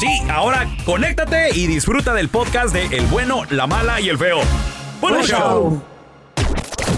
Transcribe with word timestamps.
Sí, 0.00 0.22
ahora 0.30 0.66
conéctate 0.86 1.50
y 1.54 1.66
disfruta 1.66 2.14
del 2.14 2.30
podcast 2.30 2.72
de 2.72 2.86
El 2.86 3.04
bueno, 3.08 3.42
la 3.50 3.66
mala 3.66 4.00
y 4.00 4.08
el 4.08 4.16
feo. 4.16 4.38
¡Buen 4.98 5.16
Buen 5.16 5.26
show! 5.26 5.38
show. 5.38 5.82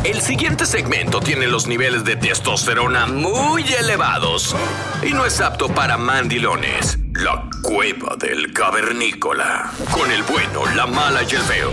El 0.05 0.21
siguiente 0.21 0.67
segmento 0.67 1.19
tiene 1.19 1.49
los 1.49 1.67
niveles 1.67 2.05
de 2.05 2.15
testosterona 2.15 3.07
muy 3.07 3.65
elevados 3.73 4.55
y 5.03 5.11
no 5.15 5.27
es 5.27 5.41
apto 5.41 5.67
para 5.67 5.97
mandilones. 5.97 6.97
La 7.15 7.43
cueva 7.65 8.15
del 8.21 8.53
cavernícola. 8.53 9.73
Con 9.91 10.13
el 10.13 10.23
bueno, 10.23 10.65
la 10.77 10.87
mala 10.87 11.25
y 11.25 11.35
el 11.35 11.43
feo. 11.43 11.73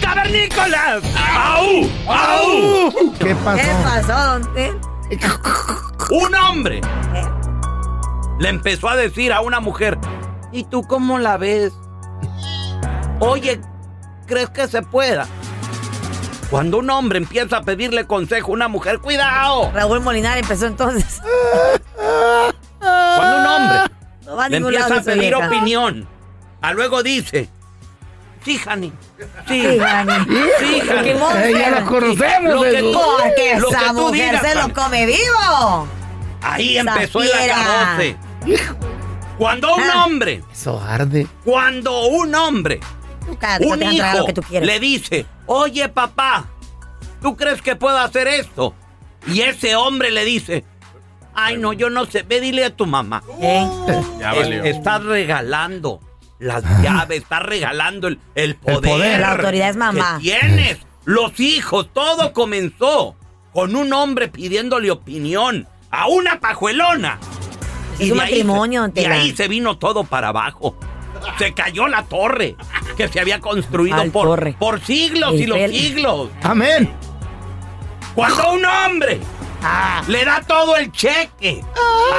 ¡Cavernícolas! 0.00 1.02
¡Au! 1.36 1.86
¡Au! 2.08 3.12
¿Qué 3.18 3.34
pasó? 3.34 3.62
¿Qué 3.62 3.74
pasó, 3.84 4.40
don? 4.40 4.48
Un 6.10 6.34
hombre 6.34 6.80
le 8.38 8.48
empezó 8.48 8.88
a 8.88 8.96
decir 8.96 9.32
a 9.32 9.40
una 9.40 9.60
mujer, 9.60 9.98
¿y 10.52 10.64
tú 10.64 10.82
cómo 10.82 11.18
la 11.18 11.36
ves? 11.36 11.72
Oye, 13.20 13.60
¿crees 14.26 14.48
que 14.50 14.68
se 14.68 14.82
pueda? 14.82 15.26
Cuando 16.50 16.78
un 16.78 16.88
hombre 16.90 17.18
empieza 17.18 17.58
a 17.58 17.62
pedirle 17.62 18.06
consejo 18.06 18.52
a 18.52 18.54
una 18.54 18.68
mujer, 18.68 19.00
cuidado. 19.00 19.70
Raúl 19.74 20.00
Molinar 20.00 20.38
empezó 20.38 20.66
entonces. 20.66 21.20
Cuando 22.78 23.38
un 23.40 23.46
hombre 23.46 23.78
No 24.24 24.36
va 24.36 24.44
a 24.44 24.48
le 24.48 24.56
empieza 24.58 24.96
a 24.96 25.02
pedir 25.02 25.34
vieja. 25.34 25.46
opinión, 25.46 26.08
a 26.62 26.72
luego 26.72 27.02
dice, 27.02 27.48
sí, 28.44 28.58
honey, 28.70 28.92
sí, 29.46 29.60
Sí, 29.62 29.78
sí, 30.58 30.80
honey". 30.90 31.02
Qué 31.04 31.14
monster. 31.18 31.46
Eh, 31.46 31.52
ya 31.58 31.70
la 31.70 31.84
conocemos. 31.84 32.54
Lo 32.54 32.62
que 32.62 32.80
tú- 32.80 32.92
Porque 32.92 33.54
Lo 33.58 33.68
que 33.68 33.74
esa 33.74 33.88
tú 33.88 33.94
mujer 33.94 34.12
digas, 34.30 34.42
se 34.42 34.54
lo 34.54 34.72
come 34.72 35.06
vivo. 35.06 35.88
Ahí 36.40 36.78
Esa 36.78 36.94
empezó 36.94 37.20
el 37.22 37.28
fiera. 37.28 37.98
Cuando 39.38 39.74
un 39.76 39.82
Ah. 39.82 40.04
hombre, 40.04 40.42
Eso 40.52 40.80
arde. 40.80 41.26
cuando 41.44 42.06
un 42.06 42.34
hombre 42.34 42.80
un 43.60 43.82
hijo 43.82 44.24
que 44.26 44.32
tú 44.32 44.42
le 44.50 44.80
dice, 44.80 45.26
oye 45.46 45.88
papá, 45.88 46.46
¿tú 47.20 47.36
crees 47.36 47.60
que 47.62 47.76
puedo 47.76 47.98
hacer 47.98 48.26
esto? 48.26 48.74
Y 49.26 49.42
ese 49.42 49.76
hombre 49.76 50.10
le 50.10 50.24
dice, 50.24 50.64
ay 51.34 51.56
no, 51.58 51.72
yo 51.72 51.90
no 51.90 52.06
sé, 52.06 52.22
ve 52.22 52.40
dile 52.40 52.64
a 52.64 52.74
tu 52.74 52.86
mamá. 52.86 53.22
¿Eh? 53.40 53.68
Ya 54.18 54.32
Es- 54.32 54.38
valió. 54.38 54.64
estás 54.64 55.04
regalando 55.04 56.00
las 56.38 56.64
llaves, 56.82 57.18
estás 57.22 57.42
regalando 57.42 58.08
el, 58.08 58.18
el 58.34 58.54
poder. 58.56 58.80
poder. 58.80 59.20
La 59.20 59.32
autoridad 59.32 59.68
es 59.70 59.76
mamá. 59.76 60.18
Que 60.18 60.22
tienes, 60.22 60.78
los 61.04 61.38
hijos, 61.38 61.90
todo 61.92 62.32
comenzó 62.32 63.14
con 63.52 63.76
un 63.76 63.92
hombre 63.92 64.28
pidiéndole 64.28 64.90
opinión 64.90 65.68
a 65.90 66.06
una 66.08 66.40
pajuelona. 66.40 67.18
Es 67.98 68.10
un 68.10 68.18
de 68.18 68.24
ahí 68.24 68.30
matrimonio, 68.30 68.90
se- 68.94 69.02
Y 69.02 69.04
ahí 69.06 69.36
se 69.36 69.48
vino 69.48 69.78
todo 69.78 70.04
para 70.04 70.28
abajo. 70.28 70.76
Se 71.38 71.52
cayó 71.52 71.88
la 71.88 72.04
torre 72.04 72.56
que 72.96 73.08
se 73.08 73.18
había 73.20 73.40
construido 73.40 73.96
Al 74.00 74.10
por, 74.10 74.26
torre. 74.28 74.54
por 74.58 74.80
siglos 74.80 75.34
y 75.34 75.46
los 75.46 75.58
siglos. 75.70 76.30
Amén. 76.42 76.90
Cuando 78.14 78.52
un 78.52 78.64
hombre 78.64 79.20
Ah. 79.62 80.02
le 80.06 80.24
da 80.24 80.40
todo 80.46 80.76
el 80.76 80.92
cheque 80.92 81.60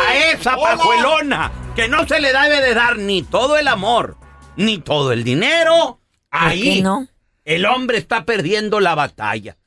a 0.05 0.15
esa 0.33 0.55
pajuelona 0.57 1.51
que 1.75 1.87
no 1.87 2.05
se 2.07 2.19
le 2.19 2.33
debe 2.33 2.61
de 2.61 2.73
dar 2.73 2.97
ni 2.97 3.23
todo 3.23 3.57
el 3.57 3.67
amor, 3.69 4.17
ni 4.57 4.79
todo 4.79 5.13
el 5.13 5.23
dinero, 5.23 5.99
ahí 6.31 6.81
no? 6.81 7.07
el 7.45 7.65
hombre 7.65 7.97
está 7.97 8.25
perdiendo 8.25 8.81
la 8.81 8.95
batalla. 8.95 9.57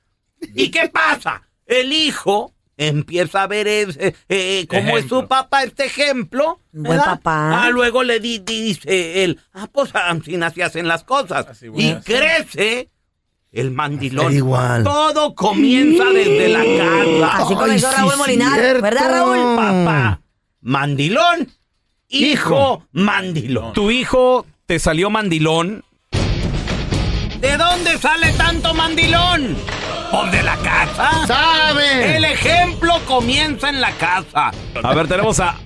¿Y 0.54 0.70
qué 0.70 0.88
pasa? 0.90 1.42
El 1.66 1.92
hijo 1.92 2.52
empieza 2.88 3.42
a 3.42 3.46
ver 3.46 3.66
ese, 3.68 4.14
eh, 4.28 4.66
cómo 4.68 4.96
es 4.98 5.06
su 5.08 5.26
papá, 5.28 5.62
este 5.64 5.84
ejemplo. 5.86 6.60
Buen 6.72 6.96
¿verdad? 6.98 7.04
papá. 7.16 7.64
Ah, 7.64 7.70
luego 7.70 8.02
le 8.02 8.20
di- 8.20 8.38
dice 8.40 9.24
él, 9.24 9.38
ah, 9.52 9.68
pues 9.72 9.90
así 9.94 10.36
se 10.54 10.62
hacen 10.62 10.88
las 10.88 11.04
cosas. 11.04 11.46
Así 11.48 11.68
voy 11.68 11.84
y 11.84 11.94
crece 11.96 12.88
el 13.52 13.70
mandilón. 13.70 14.32
Igual. 14.34 14.82
Todo 14.84 15.34
comienza 15.34 16.04
desde 16.06 16.48
la 16.48 16.60
casa. 16.60 17.36
Así 17.42 17.52
Ay, 17.52 17.56
comenzó 17.56 17.90
sí, 17.90 17.96
Raúl 17.96 18.16
Molinar, 18.16 18.58
cierto. 18.60 18.82
¿verdad, 18.82 19.10
Raúl? 19.10 19.56
Papá, 19.56 20.20
mandilón, 20.60 21.48
hijo, 22.08 22.86
mandilón. 22.92 23.72
Tu 23.72 23.90
hijo 23.90 24.46
te 24.66 24.78
salió 24.78 25.10
mandilón. 25.10 25.84
¿De 27.42 27.56
dónde 27.56 27.98
sale 27.98 28.32
tanto 28.38 28.72
mandilón? 28.72 29.56
Pues 30.12 30.30
de 30.32 30.42
la 30.44 30.56
casa. 30.58 31.26
¡Sabe! 31.26 32.16
El 32.16 32.24
ejemplo 32.24 32.94
comienza 33.06 33.68
en 33.68 33.80
la 33.80 33.90
casa. 33.92 34.52
A 34.80 34.94
ver, 34.94 35.08
tenemos 35.08 35.40
a 35.40 35.56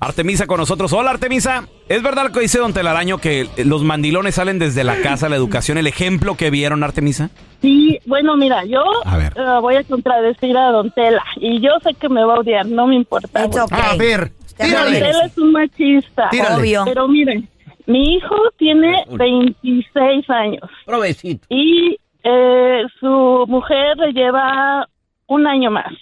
Artemisa 0.00 0.46
con 0.46 0.58
nosotros. 0.60 0.92
Hola, 0.94 1.10
Artemisa. 1.10 1.68
¿Es 1.90 2.02
verdad 2.02 2.24
lo 2.24 2.32
que 2.32 2.40
dice 2.40 2.58
Don 2.58 2.72
Telaraño 2.72 3.18
que 3.18 3.46
los 3.66 3.84
mandilones 3.84 4.36
salen 4.36 4.58
desde 4.58 4.82
la 4.82 4.96
casa, 5.02 5.28
la 5.28 5.36
educación, 5.36 5.76
el 5.76 5.86
ejemplo 5.86 6.36
que 6.38 6.48
vieron, 6.48 6.82
Artemisa? 6.82 7.28
Sí, 7.60 7.98
bueno, 8.06 8.34
mira, 8.38 8.64
yo 8.64 8.82
A 9.04 9.18
ver. 9.18 9.34
eh, 9.36 9.58
voy 9.60 9.76
a 9.76 9.84
contradecir 9.84 10.56
a 10.56 10.70
Don 10.70 10.90
Tela 10.92 11.22
y 11.36 11.60
yo 11.60 11.70
sé 11.84 11.92
que 11.94 12.08
me 12.08 12.24
va 12.24 12.36
a 12.36 12.38
odiar, 12.40 12.64
no 12.64 12.86
me 12.86 12.94
importa. 12.96 13.44
Okay. 13.44 13.60
A 13.70 13.94
ver, 13.96 14.32
Don. 14.58 14.68
Tela 14.90 15.24
es 15.26 15.36
un 15.36 15.52
machista. 15.52 16.30
Tírale. 16.30 16.56
Obvio. 16.56 16.84
Pero 16.86 17.06
miren, 17.08 17.46
mi 17.86 18.16
hijo 18.16 18.36
tiene 18.58 19.04
26 19.10 20.28
años 20.30 20.68
Provecito. 20.84 21.46
y 21.48 21.96
eh, 22.24 22.82
su 23.00 23.44
mujer 23.48 23.96
le 23.98 24.12
lleva 24.12 24.88
un 25.28 25.46
año 25.46 25.70
más. 25.70 25.92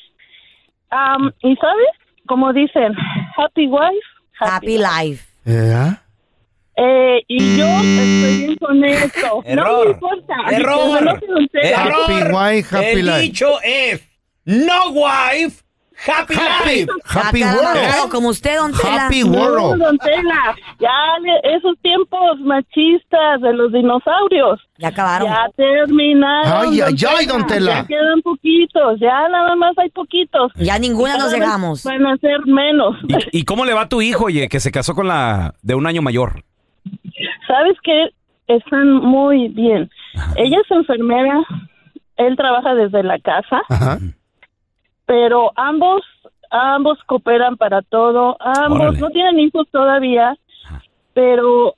Am, 0.90 1.30
y 1.42 1.54
sabes, 1.56 1.88
como 2.26 2.52
dicen, 2.52 2.94
happy 3.36 3.66
wife, 3.66 4.06
Happy 4.40 4.78
life. 4.78 5.24
¿Eh? 5.46 5.90
Eh, 6.76 7.22
y 7.28 7.56
yo 7.56 7.66
estoy 7.66 8.38
bien 8.38 8.56
con 8.56 8.84
esto. 8.84 9.44
No 9.54 9.84
me 9.84 9.90
importa. 9.90 10.34
Error. 10.50 11.20
Tela. 11.52 11.84
Error. 11.84 11.94
Happy 12.10 12.32
wife, 12.32 12.76
happy 12.76 12.86
El 12.98 13.06
life. 13.06 13.20
dicho 13.20 13.48
es 13.62 14.08
no 14.44 14.90
wife, 14.90 15.62
happy, 16.06 16.34
Happy, 16.34 16.74
life. 16.80 16.86
happy 17.04 17.42
Acá 17.42 17.54
world. 17.54 17.66
amargado 17.78 18.08
como 18.08 18.28
usted, 18.28 18.56
don 18.58 18.72
Tela. 18.72 19.06
Happy 19.06 19.22
No, 19.24 19.30
world. 19.38 19.82
don 19.82 19.98
Tela, 19.98 20.54
ya 20.78 21.18
le- 21.22 21.56
esos 21.56 21.78
tiempos 21.82 22.40
machistas 22.40 23.40
de 23.40 23.52
los 23.54 23.72
dinosaurios 23.72 24.60
Ya 24.78 24.88
acabaron. 24.88 25.28
ya 25.28 25.46
terminaron. 25.56 26.72
Ay, 26.72 26.80
ay, 26.80 26.94
ay, 27.18 27.26
don 27.26 27.46
Tela. 27.46 27.72
Ya 27.82 27.86
quedan 27.86 28.22
poquitos, 28.22 29.00
ya 29.00 29.28
nada 29.28 29.54
más 29.56 29.76
hay 29.78 29.90
poquitos. 29.90 30.52
Ya 30.56 30.78
ninguna 30.78 31.16
nos 31.16 31.30
dejamos. 31.32 31.84
Van 31.84 32.06
a 32.06 32.16
ser 32.18 32.44
menos. 32.46 32.96
¿Y, 33.32 33.40
y 33.40 33.44
cómo 33.44 33.64
le 33.64 33.72
va 33.74 33.82
a 33.82 33.88
tu 33.88 34.02
hijo, 34.02 34.24
oye, 34.26 34.48
que 34.48 34.60
se 34.60 34.70
casó 34.70 34.94
con 34.94 35.08
la 35.08 35.54
de 35.62 35.74
un 35.74 35.86
año 35.86 36.02
mayor? 36.02 36.44
¿Sabes 37.46 37.76
qué? 37.82 38.08
Están 38.46 38.92
muy 38.96 39.48
bien. 39.48 39.90
Ella 40.36 40.58
es 40.62 40.70
enfermera, 40.70 41.40
él 42.16 42.36
trabaja 42.36 42.74
desde 42.74 43.02
la 43.02 43.18
casa, 43.18 43.62
Ajá. 43.68 43.98
Pero 45.06 45.52
ambos 45.56 46.02
ambos 46.50 46.98
cooperan 47.06 47.56
para 47.56 47.82
todo, 47.82 48.36
ambos 48.40 48.80
Órale. 48.80 49.00
no 49.00 49.10
tienen 49.10 49.40
hijos 49.40 49.66
todavía, 49.70 50.36
pero 51.12 51.74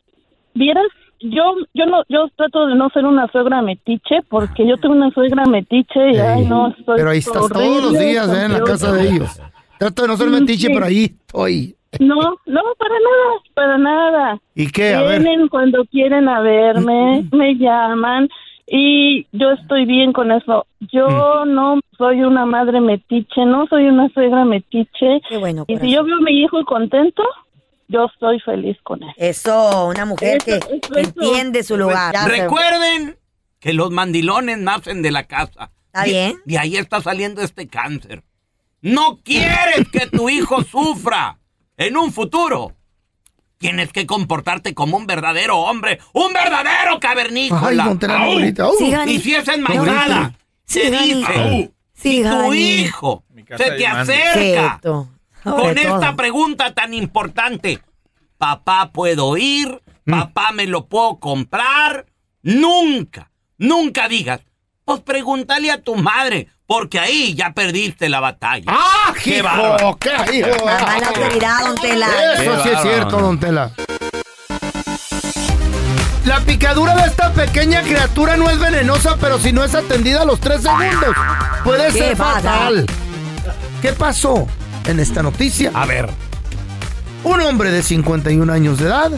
vieras 0.55 0.87
yo 1.21 1.43
yo 1.73 1.87
no 1.87 2.03
yo 2.09 2.29
trato 2.37 2.67
de 2.67 2.75
no 2.75 2.91
ser 2.91 3.07
una 3.07 3.27
suegra 3.29 3.63
metiche 3.63 4.21
porque 4.29 4.67
yo 4.67 4.77
tengo 4.77 4.95
una 4.95 5.11
suegra 5.11 5.45
metiche 5.47 6.11
y 6.13 6.17
ay 6.19 6.45
no 6.45 6.69
estoy 6.69 6.97
Pero 6.97 7.11
ahí 7.11 7.19
estás 7.19 7.49
todos 7.49 7.83
los 7.85 7.99
días 7.99 8.29
¿eh? 8.29 8.45
en 8.45 8.53
la 8.53 8.61
casa 8.61 8.93
de 8.93 9.09
ellos. 9.09 9.41
Trato 9.79 10.03
de 10.03 10.09
no 10.09 10.17
ser 10.17 10.29
metiche, 10.29 10.69
pero 10.69 10.87
ahí 10.87 11.05
estoy. 11.05 11.77
No, 12.01 12.17
no, 12.47 12.61
para 12.79 12.95
nada, 12.95 13.41
para 13.55 13.79
nada. 13.79 14.39
¿Y 14.55 14.71
qué? 14.71 14.95
A 14.95 15.03
ver. 15.03 15.23
Vienen 15.23 15.49
cuando 15.49 15.85
quieren 15.87 16.29
a 16.29 16.41
verme, 16.41 17.27
me 17.33 17.55
llaman 17.55 18.29
y 18.67 19.27
yo 19.33 19.51
estoy 19.53 19.85
bien 19.87 20.13
con 20.13 20.33
eso. 20.33 20.67
Yo 20.93 21.45
Mm. 21.45 21.55
no 21.55 21.81
soy 21.97 22.23
una 22.23 22.45
madre 22.47 22.81
metiche, 22.81 23.45
no 23.45 23.67
soy 23.69 23.87
una 23.87 24.09
suegra 24.11 24.45
metiche. 24.45 25.21
Qué 25.29 25.37
bueno. 25.39 25.65
Y 25.69 25.77
si 25.79 25.93
yo 25.93 26.05
veo 26.05 26.17
a 26.17 26.21
mi 26.21 26.33
hijo 26.43 26.65
contento, 26.65 27.23
yo 27.89 28.07
estoy 28.13 28.41
feliz 28.41 28.77
con 28.83 29.03
él. 29.03 29.11
Eso, 29.17 29.87
una 29.89 30.05
mujer 30.05 30.39
que, 30.45 30.57
Eso, 30.57 30.69
eso, 30.71 30.93
que 30.95 31.01
eso. 31.01 31.13
entiende 31.15 31.63
su 31.63 31.77
lugar. 31.77 32.13
Ya 32.15 32.25
se- 32.25 32.43
Recuerden 32.43 33.17
que 33.61 33.73
los 33.73 33.91
mandilones 33.91 34.59
nacen 34.59 35.03
de 35.03 35.11
la 35.13 35.25
casa. 35.25 35.71
Está 35.87 36.07
Y- 36.07 36.11
bien. 36.11 36.33
Y 36.47 36.57
ahí 36.57 36.77
está 36.77 37.01
saliendo 37.01 37.43
este 37.43 37.69
cáncer. 37.69 38.23
No 38.83 39.19
quieres 39.25 39.89
que 39.93 40.07
tu 40.07 40.29
hijo 40.29 40.63
sufra 40.63 41.39
en 41.77 41.97
un 41.97 42.13
futuro. 42.13 42.73
Tienes 43.59 43.91
que 43.93 44.07
comportarte 44.07 44.75
como 44.75 44.97
un 44.99 45.07
verdadero 45.07 45.59
hombre, 45.59 45.99
un 46.13 46.33
verdadero 46.33 47.01
cavernícola. 47.01 47.69
Ay, 47.69 47.77
don 47.89 47.99
Tela. 47.99 49.07
Y 49.07 49.19
si 49.21 49.35
es 49.35 49.49
enmaizada, 49.49 50.35
Sí, 50.67 50.81
se 50.81 50.91
dice, 50.91 51.73
Sí, 51.95 52.21
si 52.21 52.23
tu 52.23 52.53
hijo 52.53 53.25
casa 53.47 53.65
se 53.65 53.71
te 53.73 53.87
acerca 53.87 54.33
Cierto. 54.35 55.09
con 55.43 55.57
todo. 55.57 55.71
esta 55.71 56.17
pregunta 56.17 56.75
tan 56.75 56.93
importante, 56.93 57.81
papá 58.37 58.91
puedo 58.93 59.37
ir, 59.37 59.81
Mm. 60.05 60.11
papá 60.11 60.53
me 60.53 60.67
lo 60.67 60.87
puedo 60.87 61.19
comprar, 61.19 62.07
nunca, 62.43 63.31
nunca 63.59 64.09
digas, 64.09 64.41
pues 64.85 65.01
pregúntale 65.01 65.71
a 65.71 65.81
tu 65.83 65.95
madre, 65.97 66.49
porque 66.67 66.99
ahí 66.99 67.35
ya 67.35 67.53
perdiste 67.53 68.09
la 68.09 68.21
batalla. 68.21 68.65
¡Ah, 68.69 69.13
¡Qué 69.23 69.39
hijo! 69.39 69.99
¡Qué 70.01 70.37
hijo! 70.39 70.49
Mamá 70.65 70.99
la 70.99 71.09
autoridad, 71.09 71.61
don 71.61 71.75
Tela. 71.77 72.09
Eso 72.39 72.63
sí 72.63 72.69
es 72.71 72.83
cierto, 72.83 73.19
don 73.19 73.39
Tela. 73.39 73.71
La 76.25 76.41
picadura 76.41 76.95
de 76.97 77.07
esta 77.07 77.33
pequeña 77.33 77.83
criatura 77.83 78.37
no 78.37 78.51
es 78.51 78.59
venenosa, 78.59 79.17
pero 79.21 79.39
si 79.39 79.53
no 79.53 79.63
es 79.63 79.75
atendida 79.75 80.23
a 80.23 80.25
los 80.25 80.41
tres 80.41 80.63
segundos, 80.63 81.15
puede 81.63 81.87
¿Qué 81.87 81.93
ser 81.93 82.17
pasa? 82.17 82.41
fatal. 82.43 82.87
¿Qué 83.81 83.93
pasó 83.93 84.49
en 84.87 84.99
esta 84.99 85.23
noticia? 85.23 85.71
A 85.73 85.87
ver, 85.87 86.09
Un 87.23 87.41
hombre 87.43 87.71
de 87.71 87.83
51 87.83 88.53
años 88.53 88.79
de 88.79 88.87
edad 88.87 89.11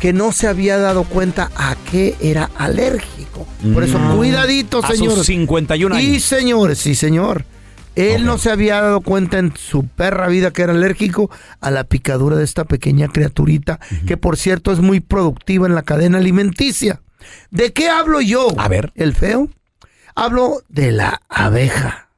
que 0.00 0.12
no 0.12 0.32
se 0.32 0.48
había 0.48 0.78
dado 0.78 1.04
cuenta 1.04 1.50
a 1.54 1.76
qué 1.90 2.16
era 2.20 2.50
alérgico. 2.56 3.46
Por 3.72 3.84
eso, 3.84 3.98
cuidadito, 4.16 4.78
a 4.82 4.88
sus 4.88 4.96
señores. 4.96 5.26
51 5.26 6.00
Y 6.00 6.06
años. 6.10 6.22
señores, 6.24 6.78
sí, 6.78 6.94
señor. 6.94 7.44
Él 7.96 8.24
no 8.24 8.38
se 8.38 8.50
había 8.50 8.80
dado 8.80 9.00
cuenta 9.02 9.38
en 9.38 9.52
su 9.56 9.86
perra 9.86 10.28
vida 10.28 10.52
que 10.52 10.62
era 10.62 10.72
alérgico 10.72 11.30
a 11.60 11.70
la 11.70 11.84
picadura 11.84 12.36
de 12.36 12.44
esta 12.44 12.64
pequeña 12.64 13.08
criaturita, 13.08 13.78
que 14.06 14.16
por 14.16 14.36
cierto 14.38 14.72
es 14.72 14.78
muy 14.78 15.00
productiva 15.00 15.66
en 15.66 15.74
la 15.74 15.82
cadena 15.82 16.18
alimenticia. 16.18 17.02
¿De 17.50 17.72
qué 17.72 17.88
hablo 17.90 18.20
yo? 18.20 18.48
A 18.58 18.68
ver. 18.68 18.92
El 18.94 19.14
feo. 19.14 19.48
Hablo 20.14 20.62
de 20.68 20.92
la 20.92 21.20
abeja. 21.28 22.08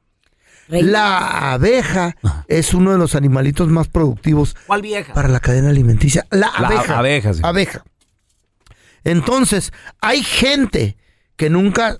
La 0.80 1.52
abeja 1.52 2.16
es 2.48 2.72
uno 2.74 2.92
de 2.92 2.98
los 2.98 3.14
animalitos 3.14 3.68
más 3.68 3.88
productivos 3.88 4.56
¿Cuál 4.66 4.80
vieja? 4.82 5.12
para 5.12 5.28
la 5.28 5.40
cadena 5.40 5.68
alimenticia. 5.68 6.26
La 6.30 6.50
La 6.58 6.68
abeja. 6.68 6.98
abeja, 6.98 7.34
sí. 7.34 7.40
Abeja. 7.44 7.84
Entonces, 9.04 9.72
hay 10.00 10.22
gente 10.22 10.96
que 11.36 11.50
nunca 11.50 11.98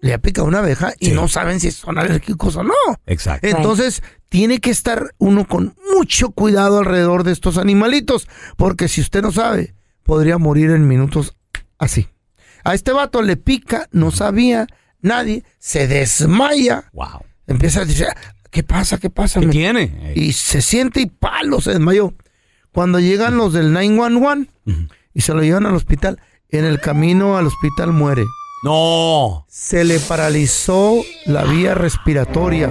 le 0.00 0.14
ha 0.14 0.18
picado 0.18 0.46
una 0.46 0.58
abeja 0.60 0.94
y 0.98 1.06
Sí. 1.06 1.12
no 1.12 1.28
saben 1.28 1.60
si 1.60 1.70
son 1.70 1.98
alérgicos 1.98 2.56
o 2.56 2.62
no. 2.62 2.74
Exacto. 3.06 3.46
Entonces, 3.46 4.02
tiene 4.28 4.58
que 4.58 4.70
estar 4.70 5.14
uno 5.18 5.46
con 5.46 5.74
mucho 5.94 6.30
cuidado 6.30 6.78
alrededor 6.78 7.24
de 7.24 7.32
estos 7.32 7.58
animalitos, 7.58 8.28
porque 8.56 8.88
si 8.88 9.00
usted 9.00 9.22
no 9.22 9.32
sabe, 9.32 9.74
podría 10.04 10.38
morir 10.38 10.70
en 10.70 10.86
minutos 10.88 11.36
así. 11.78 12.08
A 12.64 12.74
este 12.74 12.92
vato 12.92 13.22
le 13.22 13.36
pica, 13.36 13.88
no 13.92 14.10
sabía 14.10 14.66
nadie, 15.00 15.44
se 15.58 15.86
desmaya, 15.88 16.90
Wow. 16.92 17.22
Empieza 17.48 17.80
a 17.80 17.84
decir, 17.84 18.06
¿qué 18.50 18.62
pasa? 18.62 18.98
¿Qué 18.98 19.10
pasa? 19.10 19.40
¿Qué 19.40 19.46
Me- 19.46 19.52
tiene? 19.52 20.12
y 20.14 20.32
se 20.32 20.62
siente 20.62 21.00
y 21.00 21.06
palo, 21.06 21.60
se 21.60 21.70
desmayó. 21.72 22.14
Cuando 22.72 23.00
llegan 23.00 23.36
los 23.36 23.52
del 23.52 23.72
911 23.72 24.48
y 25.14 25.20
se 25.22 25.34
lo 25.34 25.42
llevan 25.42 25.66
al 25.66 25.74
hospital, 25.74 26.20
en 26.50 26.64
el 26.64 26.78
camino 26.80 27.36
al 27.36 27.46
hospital 27.48 27.92
muere. 27.92 28.24
No. 28.62 29.44
Se 29.48 29.84
le 29.84 29.98
paralizó 29.98 31.02
la 31.26 31.44
vía 31.44 31.74
respiratoria. 31.74 32.68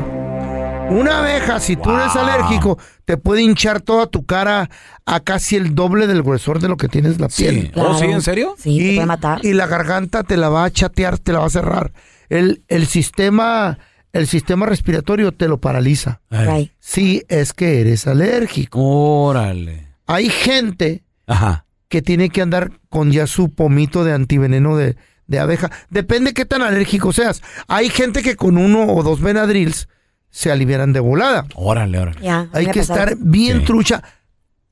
Una 0.90 1.20
abeja, 1.20 1.60
si 1.60 1.76
tú 1.76 1.92
eres 1.92 2.16
alérgico, 2.16 2.78
te 3.04 3.18
puede 3.18 3.42
hinchar 3.42 3.82
toda 3.82 4.08
tu 4.08 4.26
cara 4.26 4.70
a 5.06 5.20
casi 5.20 5.58
el 5.58 5.76
doble 5.76 6.08
del 6.08 6.24
gruesor 6.24 6.60
de 6.60 6.70
lo 6.70 6.78
que 6.78 6.88
tienes 6.88 7.20
la 7.20 7.30
Sí. 7.30 7.44
piel. 7.44 7.72
¿Oh, 7.76 7.98
sí? 7.98 8.06
¿En 8.06 8.22
serio? 8.22 8.56
Sí, 8.58 8.78
te 8.80 8.94
puede 8.96 9.06
matar. 9.06 9.40
y 9.44 9.54
la 9.54 9.68
garganta 9.68 10.24
te 10.24 10.38
la 10.38 10.48
va 10.50 10.64
a 10.64 10.72
chatear, 10.72 11.18
te 11.20 11.34
la 11.34 11.40
va 11.40 11.46
a 11.48 11.50
cerrar. 11.50 11.92
El, 12.30 12.64
el 12.70 12.88
sistema, 12.88 13.80
el 14.18 14.28
sistema 14.28 14.66
respiratorio 14.66 15.32
te 15.32 15.48
lo 15.48 15.60
paraliza. 15.60 16.22
Right. 16.30 16.72
Si 16.80 17.24
es 17.30 17.54
que 17.54 17.82
eres 17.82 18.08
alérgico. 18.08 18.80
Órale. 18.82 19.88
Hay 20.06 20.30
gente 20.30 21.04
Ajá. 21.28 21.66
que 21.88 22.02
tiene 22.02 22.30
que 22.30 22.42
andar 22.42 22.72
con 22.90 23.12
ya 23.12 23.28
su 23.28 23.50
pomito 23.54 24.04
de 24.04 24.14
antiveneno 24.14 24.76
de, 24.78 24.96
de 25.28 25.40
abeja. 25.40 25.70
Depende 25.90 26.34
qué 26.34 26.46
tan 26.46 26.62
alérgico 26.62 27.14
seas. 27.14 27.42
Hay 27.68 27.90
gente 27.90 28.24
que 28.24 28.36
con 28.36 28.58
uno 28.58 28.86
o 28.88 29.04
dos 29.04 29.22
Benadryls 29.22 29.88
se 30.30 30.52
aliviaran 30.52 30.94
de 30.94 31.00
volada. 31.00 31.46
Órale, 31.56 32.00
órale. 32.00 32.22
Ya, 32.22 32.50
Hay 32.54 32.68
que 32.68 32.80
estar 32.80 33.16
bien 33.20 33.60
Sí. 33.60 33.66
trucha. 33.66 34.04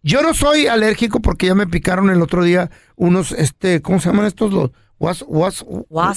Yo 0.04 0.22
no 0.22 0.34
soy 0.36 0.68
alérgico 0.68 1.20
porque 1.22 1.48
ya 1.48 1.56
me 1.56 1.66
picaron 1.66 2.10
el 2.12 2.22
otro 2.22 2.44
día 2.44 2.70
unos, 2.96 3.32
este, 3.32 3.82
¿cómo 3.82 4.00
se 4.00 4.10
llaman 4.10 4.26
estos? 4.28 4.54
Los 4.54 4.70
was, 4.98 5.24
was, 5.28 5.64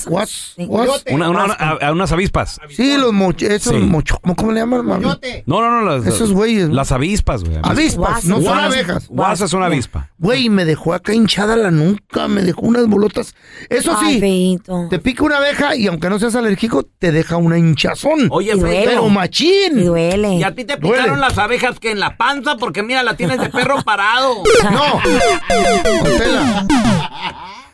was- 0.06 0.54
sí. 0.56 0.66
was- 0.68 1.04
Una, 1.10 1.30
una- 1.30 1.52
a, 1.58 1.88
a 1.88 1.92
unas 1.92 2.12
avispas. 2.12 2.60
Sí, 2.70 2.96
los 2.96 3.12
moch, 3.12 3.42
esos 3.42 3.72
Sí. 3.74 3.78
mocho- 3.80 4.20
¿cómo 4.36 4.52
le 4.52 4.60
llaman? 4.60 4.86
mami? 4.86 5.04
No, 5.46 5.60
no, 5.60 5.70
no. 5.82 5.82
Las, 5.96 6.06
Esos 6.06 6.32
güeyes. 6.32 6.68
Las 6.68 6.92
avispas, 6.92 7.42
güey. 7.44 7.58
Avispas, 7.62 8.24
no 8.24 8.40
son 8.40 8.58
abejas. 8.58 9.08
Guasa 9.08 9.46
es 9.46 9.52
una 9.52 9.66
avispa. 9.66 10.10
Güey, 10.18 10.48
me 10.48 10.64
dejó 10.64 10.94
acá 10.94 11.12
hinchada 11.12 11.56
la 11.56 11.70
nuca, 11.70 12.28
me 12.28 12.42
dejó 12.42 12.62
unas 12.62 12.86
bolotas. 12.86 13.34
Eso 13.68 13.96
Ay, 13.98 14.14
sí, 14.14 14.20
feíto. 14.20 14.86
te 14.90 14.98
pica 14.98 15.24
una 15.24 15.38
abeja 15.38 15.74
y 15.76 15.86
aunque 15.88 16.08
no 16.08 16.18
seas 16.18 16.34
alérgico, 16.34 16.84
te 16.98 17.10
deja 17.12 17.36
una 17.36 17.58
hinchazón. 17.58 18.28
Oye, 18.30 18.52
Y 18.54 18.58
duele. 18.58 18.82
pero 18.84 19.06
Y 19.06 19.10
machín. 19.10 19.84
duele. 19.84 20.34
¿y 20.34 20.42
a 20.44 20.54
ti 20.54 20.64
te 20.64 20.76
Duele. 20.76 20.98
picaron 20.98 21.20
las 21.20 21.36
abejas 21.38 21.78
que 21.80 21.90
en 21.90 22.00
la 22.00 22.16
panza? 22.16 22.56
Porque 22.56 22.82
mira, 22.82 23.02
la 23.02 23.16
tienes 23.16 23.40
de 23.40 23.48
perro 23.50 23.82
parado. 23.82 24.42
No. 24.70 25.02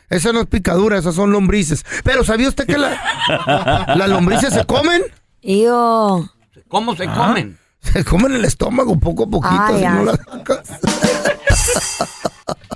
Esa 0.09 0.31
no 0.31 0.41
es 0.41 0.47
picadura, 0.47 0.97
esas 0.97 1.15
son 1.15 1.31
lombrices. 1.31 1.83
Pero 2.03 2.23
¿sabía 2.23 2.47
usted 2.49 2.65
que 2.65 2.77
la- 2.77 3.85
las 3.95 4.09
lombrices 4.09 4.53
se 4.53 4.65
comen? 4.65 5.01
Yo. 5.41 6.27
¿Cómo 6.67 6.95
se 6.95 7.05
comen? 7.07 7.57
Se 7.81 8.03
comen 8.03 8.33
el 8.33 8.45
estómago 8.45 8.99
poco 8.99 9.23
a 9.25 9.27
poquito, 9.27 9.55
Ay, 9.67 9.75
si 9.79 9.83
no 9.87 9.99
ay. 9.99 10.05
las 10.05 10.19
sacas. 10.25 10.69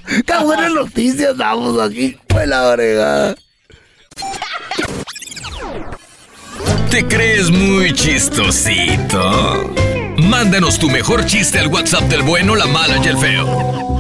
Qué 0.26 0.38
buenas 0.44 0.72
noticias 0.74 1.38
damos 1.38 1.80
aquí, 1.80 2.18
fue 2.30 2.48
la 2.48 2.68
oregada. 2.70 3.36
¿Te 6.90 7.06
crees 7.08 7.50
muy 7.52 7.94
chistosito? 7.94 9.72
Mándanos 10.18 10.80
tu 10.80 10.90
mejor 10.90 11.26
chiste 11.26 11.60
al 11.60 11.68
WhatsApp 11.68 12.04
del 12.04 12.24
bueno, 12.24 12.56
la 12.56 12.66
mala 12.66 12.98
y 12.98 13.08
el 13.08 13.18
feo. 13.18 13.99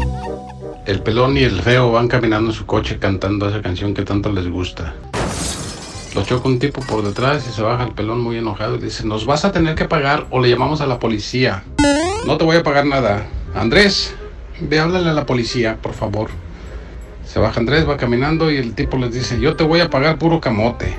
El 0.90 1.04
pelón 1.04 1.38
y 1.38 1.44
el 1.44 1.62
feo 1.62 1.92
van 1.92 2.08
caminando 2.08 2.50
en 2.50 2.56
su 2.56 2.66
coche 2.66 2.98
cantando 2.98 3.48
esa 3.48 3.62
canción 3.62 3.94
que 3.94 4.02
tanto 4.02 4.32
les 4.32 4.50
gusta. 4.50 4.96
Lo 6.16 6.24
choca 6.24 6.48
un 6.48 6.58
tipo 6.58 6.82
por 6.82 7.04
detrás 7.04 7.48
y 7.48 7.52
se 7.52 7.62
baja 7.62 7.84
el 7.84 7.92
pelón 7.92 8.22
muy 8.22 8.38
enojado 8.38 8.78
y 8.78 8.80
dice, 8.80 9.06
nos 9.06 9.28
vas 9.28 9.46
a 9.46 9.52
tener 9.52 9.76
que 9.76 9.86
pagar 9.86 10.26
o 10.32 10.42
le 10.42 10.50
llamamos 10.50 10.82
a 10.82 10.88
la 10.88 10.98
policía. 10.98 11.64
No 12.26 12.40
te 12.40 12.44
voy 12.44 12.58
a 12.58 12.64
pagar 12.64 12.88
nada. 12.88 13.28
Andrés, 13.54 14.16
ve 14.62 14.80
háblale 14.80 15.12
a 15.12 15.14
la 15.14 15.28
policía, 15.28 15.78
por 15.80 15.94
favor. 15.94 16.32
Se 17.24 17.38
baja 17.38 17.60
Andrés, 17.60 17.88
va 17.88 17.96
caminando 17.96 18.50
y 18.50 18.58
el 18.58 18.74
tipo 18.74 18.98
les 18.98 19.14
dice, 19.14 19.40
yo 19.40 19.56
te 19.56 19.64
voy 19.64 19.82
a 19.82 19.92
pagar 19.92 20.18
puro 20.18 20.42
camote. 20.42 20.98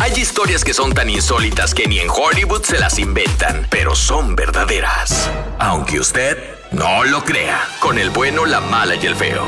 Hay 0.00 0.12
historias 0.12 0.64
que 0.64 0.72
son 0.74 0.92
tan 0.94 1.10
insólitas 1.10 1.74
que 1.74 1.86
ni 1.86 1.98
en 1.98 2.08
Hollywood 2.10 2.62
se 2.62 2.78
las 2.78 2.98
inventan, 2.98 3.66
pero 3.70 3.94
son 3.94 4.34
verdaderas. 4.34 5.28
Aunque 5.58 6.00
usted 6.00 6.61
no 6.72 7.04
lo 7.04 7.22
crea, 7.24 7.60
con 7.80 7.98
el 7.98 8.10
bueno, 8.10 8.46
la 8.46 8.60
mala 8.60 8.94
y 8.96 9.06
el 9.06 9.14
feo. 9.14 9.44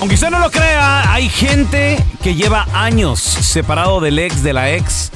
Aunque 0.00 0.14
usted 0.14 0.30
no 0.30 0.38
lo 0.38 0.50
crea, 0.50 1.12
hay 1.12 1.28
gente 1.28 2.04
que 2.22 2.34
lleva 2.34 2.66
años 2.72 3.20
separado 3.20 4.00
del 4.00 4.18
ex, 4.18 4.42
de 4.42 4.52
la 4.52 4.70
ex. 4.72 5.10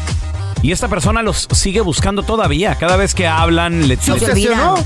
Y 0.63 0.71
esta 0.71 0.89
persona 0.89 1.23
los 1.23 1.49
sigue 1.53 1.81
buscando 1.81 2.23
todavía. 2.23 2.77
Cada 2.77 2.97
vez 2.97 3.15
que 3.15 3.27
hablan, 3.27 3.89
le 3.89 3.99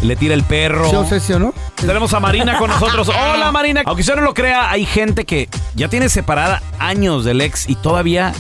le 0.02 0.16
tira 0.16 0.34
el 0.34 0.42
perro. 0.42 0.88
¿Se 0.88 0.96
obsesionó? 0.96 1.52
Tenemos 1.76 2.14
a 2.14 2.20
Marina 2.20 2.58
con 2.58 2.70
nosotros. 2.70 3.08
Hola 3.32 3.52
Marina. 3.52 3.82
Aunque 3.84 4.00
usted 4.00 4.16
no 4.16 4.22
lo 4.22 4.34
crea, 4.34 4.70
hay 4.70 4.86
gente 4.86 5.24
que 5.24 5.48
ya 5.74 5.88
tiene 5.88 6.08
separada 6.08 6.62
años 6.78 7.24
del 7.24 7.42
ex 7.42 7.68
y 7.68 7.74
todavía 7.74 8.32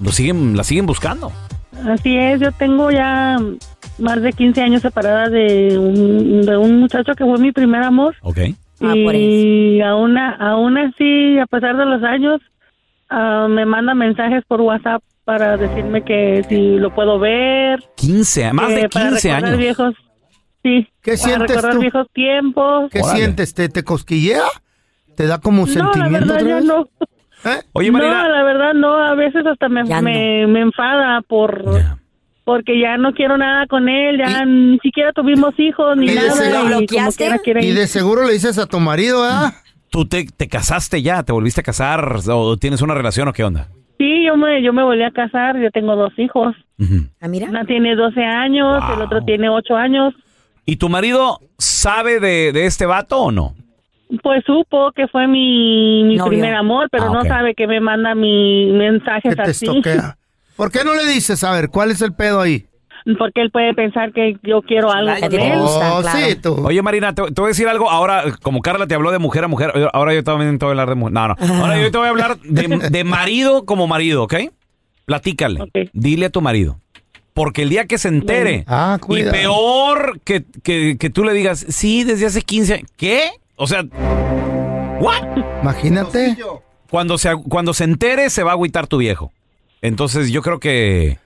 lo 0.00 0.12
siguen, 0.12 0.56
la 0.56 0.64
siguen 0.64 0.86
buscando. 0.86 1.30
Así 1.84 2.16
es, 2.16 2.40
yo 2.40 2.50
tengo 2.52 2.90
ya 2.90 3.36
más 3.98 4.22
de 4.22 4.32
15 4.32 4.60
años 4.62 4.82
separada 4.82 5.28
de 5.28 5.78
un, 5.78 6.42
de 6.42 6.56
un 6.56 6.80
muchacho 6.80 7.14
que 7.14 7.24
fue 7.24 7.38
mi 7.38 7.52
primer 7.52 7.82
amor. 7.82 8.14
Ok. 8.22 8.38
Ah, 8.80 8.92
por 9.04 9.14
y 9.14 9.80
aún, 9.80 10.18
a- 10.18 10.34
aún 10.36 10.76
así, 10.78 11.38
a 11.38 11.46
pesar 11.46 11.76
de 11.76 11.86
los 11.86 12.02
años, 12.02 12.40
ah, 13.08 13.46
me 13.48 13.64
manda 13.64 13.94
mensajes 13.94 14.42
por 14.46 14.60
WhatsApp 14.60 15.02
para 15.24 15.56
decirme 15.56 16.02
que 16.02 16.44
si 16.48 16.76
lo 16.78 16.90
puedo 16.90 17.18
ver. 17.18 17.80
15, 17.96 18.52
más 18.52 18.68
de 18.68 18.88
para 18.88 19.08
15 19.10 19.28
recordar 19.30 19.44
años. 19.44 19.58
Viejos, 19.58 19.94
sí, 20.62 20.88
¿Qué 21.02 21.12
para 21.12 21.22
sientes 21.24 21.48
recordar 21.48 21.72
tú? 21.74 21.80
viejos 21.80 22.06
tiempos. 22.12 22.90
¿Qué 22.90 23.00
Órale. 23.02 23.18
sientes? 23.18 23.54
¿Te, 23.54 23.68
¿Te 23.68 23.82
cosquillea? 23.82 24.42
¿Te 25.16 25.26
da 25.26 25.38
como 25.38 25.66
No, 25.66 25.66
la 25.66 25.72
sentimiento 25.72 26.18
verdad 26.18 26.36
otra 26.36 26.48
ya 26.48 26.54
vez? 26.56 26.64
no. 26.64 26.88
¿Eh? 27.44 27.60
Oye, 27.72 27.90
no, 27.90 27.98
Marina. 27.98 28.28
la 28.28 28.42
verdad 28.42 28.74
no. 28.74 28.94
A 28.96 29.14
veces 29.14 29.46
hasta 29.46 29.68
me, 29.68 29.84
me, 29.84 30.46
me 30.46 30.60
enfada 30.60 31.20
por 31.22 31.62
porque 32.44 32.80
ya 32.80 32.96
no 32.96 33.12
quiero 33.12 33.36
nada 33.36 33.66
con 33.66 33.88
él. 33.88 34.18
Ya 34.18 34.44
ni 34.44 34.78
siquiera 34.78 35.12
tuvimos 35.12 35.52
hijos 35.58 35.96
ni 35.96 36.06
¿Y 36.06 36.08
de 36.10 36.14
nada. 36.14 36.28
ese- 36.28 36.50
¿Lo 36.50 36.80
y 36.80 36.86
como 36.86 37.12
quiera 37.12 37.38
de 37.74 37.86
seguro 37.86 38.24
le 38.24 38.32
dices 38.32 38.58
a 38.58 38.66
tu 38.66 38.78
marido, 38.80 39.22
¿ah? 39.24 39.52
¿Tú 39.90 40.06
te, 40.06 40.26
te 40.26 40.48
casaste 40.48 41.02
ya? 41.02 41.22
¿Te 41.22 41.32
volviste 41.32 41.60
a 41.60 41.64
casar? 41.64 42.18
¿O 42.28 42.56
tienes 42.56 42.82
una 42.82 42.94
relación 42.94 43.28
o 43.28 43.32
qué 43.32 43.44
onda? 43.44 43.68
Sí, 43.98 44.24
yo 44.26 44.36
me, 44.36 44.62
yo 44.62 44.72
me 44.72 44.82
volví 44.82 45.02
a 45.02 45.10
casar. 45.10 45.58
Yo 45.58 45.70
tengo 45.70 45.96
dos 45.96 46.12
hijos. 46.18 46.54
Ah, 47.20 47.28
mira. 47.28 47.48
Una 47.48 47.64
tiene 47.64 47.94
12 47.96 48.22
años, 48.22 48.82
el 48.94 49.02
otro 49.02 49.22
tiene 49.24 49.48
8 49.48 49.74
años. 49.76 50.14
¿Y 50.66 50.76
tu 50.76 50.88
marido 50.88 51.38
sabe 51.58 52.20
de, 52.20 52.52
de 52.52 52.66
este 52.66 52.84
vato 52.86 53.18
o 53.20 53.32
no? 53.32 53.54
Pues 54.22 54.44
supo 54.46 54.92
que 54.92 55.08
fue 55.08 55.26
mi, 55.26 56.04
mi 56.04 56.16
Novio. 56.16 56.30
primer 56.30 56.54
amor, 56.54 56.88
pero 56.92 57.06
Ah, 57.06 57.12
no 57.12 57.20
ok. 57.22 57.26
sabe 57.28 57.54
que 57.54 57.66
me 57.66 57.80
manda 57.80 58.14
mi 58.14 58.70
mensajes 58.72 59.34
Que 59.34 59.42
te 59.42 59.50
así. 59.50 59.66
estoquea. 59.66 60.16
¿Por 60.56 60.70
qué 60.70 60.84
no 60.84 60.94
le 60.94 61.06
dices? 61.06 61.42
A 61.44 61.50
ver, 61.52 61.68
¿cuál 61.70 61.90
es 61.90 62.00
el 62.02 62.14
pedo 62.14 62.40
ahí? 62.40 62.66
Porque 63.18 63.40
él 63.40 63.50
puede 63.52 63.72
pensar 63.74 64.12
que 64.12 64.36
yo 64.42 64.62
quiero 64.62 64.90
algo 64.90 65.12
con 65.20 65.32
él. 65.34 65.58
gusta, 65.60 65.94
oh, 65.96 66.00
claro. 66.02 66.18
sí, 66.18 66.34
tú. 66.36 66.54
Oye, 66.66 66.82
Marina, 66.82 67.14
te, 67.14 67.22
te 67.22 67.40
voy 67.40 67.44
a 67.44 67.48
decir 67.48 67.68
algo. 67.68 67.88
Ahora, 67.90 68.24
como 68.42 68.60
Carla 68.62 68.86
te 68.88 68.94
habló 68.96 69.12
de 69.12 69.18
mujer 69.18 69.44
a 69.44 69.48
mujer, 69.48 69.70
yo- 69.76 69.90
ahora 69.94 70.12
yo 70.14 70.24
también 70.24 70.58
te 70.58 70.64
voy 70.64 70.70
a 70.70 70.72
hablar 70.72 70.88
de 70.88 70.94
mujer. 70.96 71.12
No, 71.12 71.28
no. 71.28 71.34
Ahora 71.64 71.80
yo 71.80 71.90
te 71.92 71.98
voy 71.98 72.06
a 72.06 72.10
hablar 72.10 72.38
de, 72.40 72.66
de 72.90 73.04
marido 73.04 73.64
como 73.64 73.86
marido, 73.86 74.24
¿ok? 74.24 74.34
Platícale. 75.04 75.60
Dile 75.92 76.26
a 76.26 76.30
tu 76.30 76.40
marido. 76.40 76.80
Porque 77.32 77.62
el 77.62 77.68
día 77.68 77.86
que 77.86 77.98
se 77.98 78.08
entere, 78.08 78.64
Ah, 78.66 78.96
y 78.98 79.04
cuidado. 79.04 79.32
peor 79.32 80.20
que, 80.24 80.44
que, 80.64 80.96
que 80.98 81.10
tú 81.10 81.22
le 81.22 81.32
digas, 81.34 81.64
sí, 81.68 82.02
desde 82.02 82.26
hace 82.26 82.40
15 82.42 82.74
años. 82.74 82.90
¿Qué? 82.96 83.28
O 83.56 83.66
sea, 83.66 83.82
¿what? 85.00 85.22
Imagínate. 85.62 86.36
Cuando 86.90 87.18
se, 87.18 87.30
cuando 87.48 87.74
se 87.74 87.84
entere, 87.84 88.30
se 88.30 88.42
va 88.42 88.50
a 88.52 88.54
agüitar 88.54 88.86
tu 88.86 88.98
viejo. 88.98 89.32
Entonces, 89.82 90.30
yo 90.30 90.42
creo 90.42 90.60
que 90.60 91.18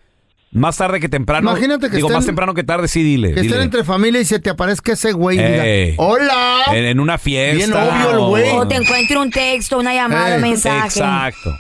más 0.53 0.77
tarde 0.79 1.01
que 1.01 1.09
temprano. 1.09 1.51
Imagínate 1.51 1.91
que 1.91 1.97
Digo, 1.97 2.09
estén- 2.09 2.15
más 2.17 2.27
temprano 2.27 2.55
que 2.55 2.65
tarde, 2.65 2.89
sí, 2.89 3.03
dile. 3.03 3.29
Que 3.35 3.43
dile. 3.43 3.47
estén 3.49 3.63
entre 3.63 3.85
familia 3.85 4.21
y 4.21 4.25
se 4.25 4.39
te 4.41 4.51
aparezca 4.51 4.93
ese 4.93 5.13
güey 5.13 5.39
Ey. 5.39 5.91
diga, 5.93 6.03
¡Hola! 6.03 6.63
En, 6.73 6.85
en 6.87 7.01
una 7.01 7.19
fiesta. 7.19 7.57
Bien 7.57 7.73
obvio 7.73 8.11
el 8.11 8.19
güey. 8.29 8.51
O 8.51 8.67
te 8.67 8.77
encuentre 8.77 9.19
un 9.19 9.31
texto, 9.31 9.79
una 9.79 9.95
llamada, 9.95 10.33
Eh, 10.33 10.37
un 10.37 10.43
mensaje. 10.43 10.87
Exacto. 10.87 11.55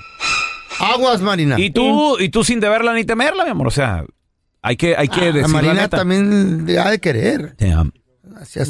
Aguas, 0.80 1.20
Marina. 1.20 1.56
Y 1.60 1.70
tú, 1.70 2.18
y 2.18 2.30
tú 2.30 2.42
sin 2.42 2.58
deberla 2.58 2.94
ni 2.94 3.04
temerla, 3.04 3.44
mi 3.44 3.50
amor. 3.50 3.66
O 3.68 3.70
sea, 3.70 4.04
hay 4.62 4.76
que, 4.76 4.96
hay 4.96 5.08
que 5.08 5.20
La 5.20 5.26
decir 5.26 5.42
la 5.42 5.48
Marina 5.48 5.74
neta. 5.74 5.96
también 5.98 6.66
ha 6.82 6.90
de 6.90 6.98
querer. 6.98 7.54
Te 7.56 7.70
amo. 7.70 7.90
Así 7.92 7.92
hace 7.92 8.00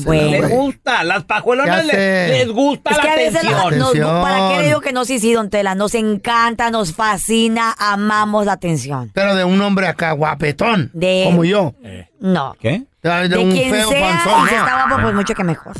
Bueno. 0.04 0.30
la 0.30 0.38
Le 0.48 0.54
gusta, 0.54 1.04
las 1.04 1.24
pajuelonas 1.24 1.76
Ya 1.78 1.82
le- 1.82 1.92
sé. 1.92 2.28
les 2.38 2.48
gusta 2.48 2.90
Es 2.90 2.96
la 2.96 3.02
que 3.02 3.08
a 3.08 3.14
veces 3.16 3.32
la- 3.44 3.50
atención. 3.50 3.78
nos- 3.78 3.88
Atención. 3.90 4.22
¿para 4.22 4.48
qué 4.50 4.58
le 4.62 4.66
digo 4.68 4.80
que 4.80 4.92
no? 4.92 5.04
Sí, 5.04 5.18
sí, 5.18 5.32
don 5.32 5.50
Tela. 5.50 5.74
Nos 5.74 5.94
encanta, 5.94 6.70
nos 6.70 6.92
fascina, 6.94 7.74
amamos 7.78 8.46
la 8.46 8.52
atención. 8.52 9.10
Pero 9.14 9.34
de 9.34 9.44
un 9.44 9.60
hombre 9.60 9.86
acá, 9.88 10.12
guapetón. 10.12 10.90
De- 10.94 11.22
Como 11.26 11.44
yo. 11.44 11.74
No. 12.20 12.54
¿Qué? 12.60 12.82
De, 13.02 13.28
De, 13.28 13.38
un 13.38 13.50
quien 13.50 13.70
feo 13.70 13.88
sea, 13.88 14.00
panzón. 14.00 14.44
y 14.44 14.48
si 14.48 14.54
¿no? 14.54 14.60
está 14.60 14.84
guapo, 14.86 15.02
pues 15.02 15.14
mucho 15.14 15.34
que 15.34 15.44
mejor. 15.44 15.72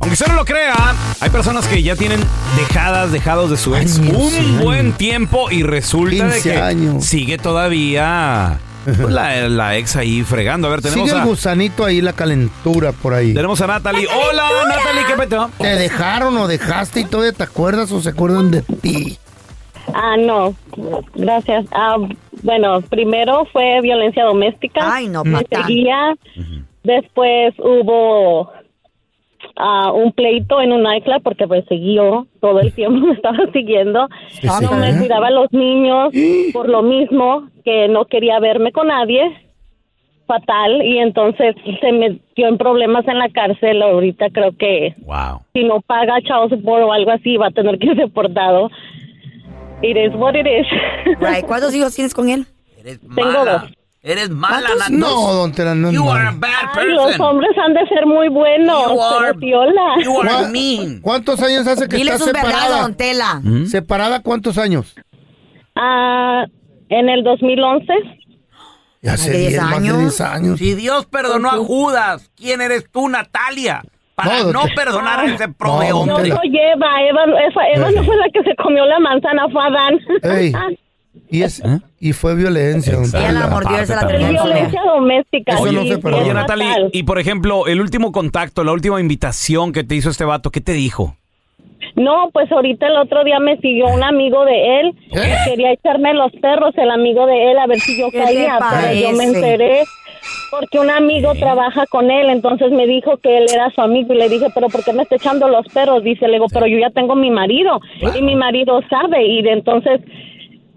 Aunque 0.00 0.12
usted 0.14 0.26
no 0.28 0.34
lo 0.34 0.44
crea, 0.44 0.74
hay 1.20 1.30
personas 1.30 1.66
que 1.66 1.82
ya 1.82 1.96
tienen 1.96 2.20
dejadas, 2.56 3.10
dejados 3.12 3.50
de 3.50 3.56
su 3.56 3.74
ex 3.76 3.98
Años, 3.98 4.16
un 4.16 4.30
sí. 4.30 4.58
buen 4.62 4.92
tiempo 4.92 5.50
y 5.50 5.62
resulta 5.64 6.26
de 6.26 6.32
15 6.34 6.50
que 6.52 6.56
años. 6.60 7.04
sigue 7.04 7.36
todavía 7.36 8.58
pues, 8.96 9.10
la, 9.12 9.48
la 9.48 9.76
ex 9.76 9.96
ahí 9.96 10.22
fregando. 10.22 10.68
A 10.68 10.70
ver, 10.72 10.82
tenemos 10.82 11.08
Sigue 11.08 11.16
el 11.18 11.24
a, 11.24 11.26
gusanito 11.26 11.84
ahí, 11.84 12.00
la 12.00 12.12
calentura 12.12 12.92
por 12.92 13.14
ahí. 13.14 13.34
tenemos 13.34 13.60
a 13.60 13.66
Natalie. 13.66 14.06
Hola, 14.06 14.44
Natalie, 14.68 15.04
¿qué 15.06 15.14
pedo? 15.14 15.50
¿Te 15.58 15.76
dejaron 15.76 16.36
o 16.36 16.46
dejaste 16.46 17.00
y 17.00 17.04
todavía 17.04 17.32
te 17.32 17.42
acuerdas 17.44 17.90
o 17.92 18.00
se 18.00 18.10
acuerdan 18.10 18.50
de 18.50 18.62
ti? 18.62 19.18
Ah, 19.94 20.16
no, 20.18 20.54
gracias. 21.14 21.66
Ah, 21.72 21.96
bueno, 22.42 22.80
primero 22.82 23.46
fue 23.52 23.80
violencia 23.82 24.24
doméstica. 24.24 24.80
Ay, 24.94 25.08
no, 25.08 25.22
seguía. 25.50 26.14
Después 26.84 27.54
hubo 27.58 28.50
ah, 29.58 29.92
un 29.92 30.12
pleito 30.12 30.60
en 30.62 30.72
un 30.72 30.82
nightclub 30.82 31.22
porque 31.22 31.46
me 31.46 31.62
siguió 31.64 32.26
todo 32.40 32.60
el 32.60 32.72
tiempo, 32.72 33.06
me 33.06 33.12
estaba 33.14 33.38
siguiendo. 33.52 34.08
No 34.62 34.72
me 34.76 34.96
cuidaba 34.98 35.26
a 35.28 35.30
los 35.30 35.52
niños 35.52 36.12
por 36.52 36.68
lo 36.68 36.82
mismo 36.82 37.48
que 37.64 37.88
no 37.88 38.06
quería 38.06 38.38
verme 38.40 38.72
con 38.72 38.88
nadie. 38.88 39.22
Fatal. 40.26 40.84
Y 40.84 40.98
entonces 40.98 41.54
se 41.80 41.92
metió 41.92 42.48
en 42.48 42.58
problemas 42.58 43.06
en 43.08 43.18
la 43.18 43.30
cárcel. 43.30 43.80
Ahorita 43.82 44.26
creo 44.30 44.52
que 44.56 44.94
Wow. 45.06 45.40
si 45.54 45.64
no 45.64 45.80
paga 45.80 46.20
child 46.20 46.50
support 46.50 46.82
o 46.84 46.92
algo 46.92 47.10
así 47.12 47.36
va 47.38 47.46
a 47.46 47.50
tener 47.50 47.78
que 47.78 47.86
ser 47.88 47.96
deportado. 47.96 48.70
It 49.80 49.96
is 49.96 50.14
what 50.16 50.34
it 50.34 50.46
is. 50.46 50.66
Right. 51.20 51.46
¿Cuántos 51.46 51.74
hijos 51.74 51.94
tienes 51.94 52.12
con 52.12 52.28
él? 52.28 52.44
Eres 52.78 53.00
Tengo 53.00 53.14
mala. 53.32 53.52
dos. 53.52 53.72
Eres 54.00 54.30
mala, 54.30 54.60
¿Cuántos? 54.68 54.90
Nat- 54.90 54.98
No, 54.98 55.32
don 55.34 55.52
Tela, 55.52 55.74
no 55.74 55.90
You 55.90 56.08
are 56.08 56.28
a 56.28 56.30
bad 56.30 56.48
Ay, 56.76 56.86
los 56.88 57.06
person. 57.08 57.26
hombres 57.26 57.50
han 57.58 57.74
de 57.74 57.86
ser 57.88 58.06
muy 58.06 58.28
buenos, 58.28 58.92
You 58.92 59.02
are- 59.02 59.26
pero 59.28 59.38
piola. 59.40 59.82
You 60.04 60.20
are 60.20 60.28
¿Cuá- 60.30 60.48
mean. 60.50 61.00
¿Cuántos 61.00 61.42
años 61.42 61.66
hace 61.66 61.88
que 61.88 61.96
Dile 61.96 62.12
estás 62.12 62.26
separada? 62.28 62.82
don 62.82 62.94
Tela. 62.94 63.40
¿Mm? 63.42 63.66
¿Separada 63.66 64.20
cuántos 64.22 64.56
años? 64.56 64.94
Ah, 65.74 66.44
en 66.88 67.08
el 67.08 67.24
2011. 67.24 67.92
Ya 69.02 69.12
hace 69.14 69.30
de 69.30 69.38
10 69.38 69.50
10 69.50 69.62
más 69.62 69.70
de 69.70 69.76
años. 69.76 69.98
10 69.98 70.20
años. 70.20 70.58
Si 70.58 70.74
Dios 70.74 71.06
perdonó 71.06 71.48
a 71.50 71.56
Judas, 71.58 72.30
¿quién 72.36 72.60
eres 72.60 72.90
tú, 72.90 73.08
Natalia? 73.08 73.82
Para 74.14 74.42
No, 74.42 74.52
no, 74.52 74.60
perdonar 74.74 75.20
a 75.20 75.26
ese 75.26 75.48
prove 75.48 75.90
No, 75.90 76.04
No 76.06 76.16
soy 76.16 76.28
Eva, 76.30 77.02
Eva, 77.08 77.20
esa- 77.48 77.68
Eva 77.74 77.90
no 77.92 78.02
fue 78.02 78.16
la 78.16 78.26
que 78.32 78.42
se 78.42 78.56
comió 78.56 78.84
la 78.86 78.98
manzana, 78.98 79.46
fue 79.52 79.62
Adán. 79.62 79.98
Ey. 80.22 80.52
Y, 81.30 81.42
es, 81.42 81.60
¿Eh? 81.60 81.80
y 82.00 82.12
fue 82.12 82.34
violencia. 82.34 82.94
Ella 82.94 83.32
la 83.32 83.46
mordió 83.48 83.84
se 83.84 83.94
la 83.94 84.06
terminó. 84.06 84.44
Violencia 84.44 84.80
doméstica. 84.82 85.54
Eso 85.54 85.72
no 85.72 85.82
sí, 85.82 85.88
se 85.88 85.94
sí, 85.96 86.00
perdona. 86.00 86.22
es 86.22 86.28
Oye. 86.30 86.34
Natalie, 86.34 86.90
y 86.92 87.02
por 87.02 87.18
ejemplo, 87.18 87.66
el 87.66 87.80
último 87.80 88.12
contacto, 88.12 88.64
la 88.64 88.72
última 88.72 89.00
invitación 89.00 89.72
que 89.72 89.84
te 89.84 89.94
hizo 89.94 90.10
este 90.10 90.24
vato, 90.24 90.50
¿qué 90.50 90.60
te 90.60 90.72
dijo? 90.72 91.16
No, 91.96 92.30
pues 92.32 92.50
ahorita 92.50 92.86
el 92.86 92.96
otro 92.96 93.24
día 93.24 93.40
me 93.40 93.56
siguió 93.58 93.86
un 93.88 94.02
amigo 94.02 94.44
de 94.44 94.80
él. 94.80 94.86
¿Eh? 95.12 95.34
que 95.44 95.50
Quería 95.50 95.72
echarme 95.72 96.14
los 96.14 96.32
perros, 96.32 96.72
el 96.76 96.90
amigo 96.90 97.26
de 97.26 97.52
él, 97.52 97.58
a 97.58 97.66
ver 97.66 97.80
si 97.80 97.98
yo 97.98 98.10
¿Qué 98.10 98.18
te 98.18 98.24
caía. 98.24 98.58
Pero 98.58 98.94
yo 98.94 99.12
me 99.16 99.24
enteré 99.24 99.82
porque 100.50 100.78
un 100.78 100.90
amigo 100.90 101.34
trabaja 101.34 101.84
con 101.86 102.10
él, 102.10 102.30
entonces 102.30 102.70
me 102.72 102.86
dijo 102.86 103.18
que 103.18 103.38
él 103.38 103.46
era 103.52 103.70
su 103.70 103.80
amigo 103.80 104.14
y 104.14 104.18
le 104.18 104.28
dije, 104.28 104.46
pero 104.54 104.68
¿por 104.68 104.82
qué 104.84 104.92
me 104.92 105.02
está 105.02 105.16
echando 105.16 105.48
los 105.48 105.66
perros? 105.68 106.02
Dice, 106.02 106.26
le 106.26 106.34
digo, 106.34 106.46
pero 106.52 106.66
yo 106.66 106.78
ya 106.78 106.90
tengo 106.90 107.14
mi 107.14 107.30
marido 107.30 107.80
y 108.16 108.22
mi 108.22 108.34
marido 108.34 108.80
sabe 108.88 109.26
y 109.26 109.42
de 109.42 109.52
entonces 109.52 110.00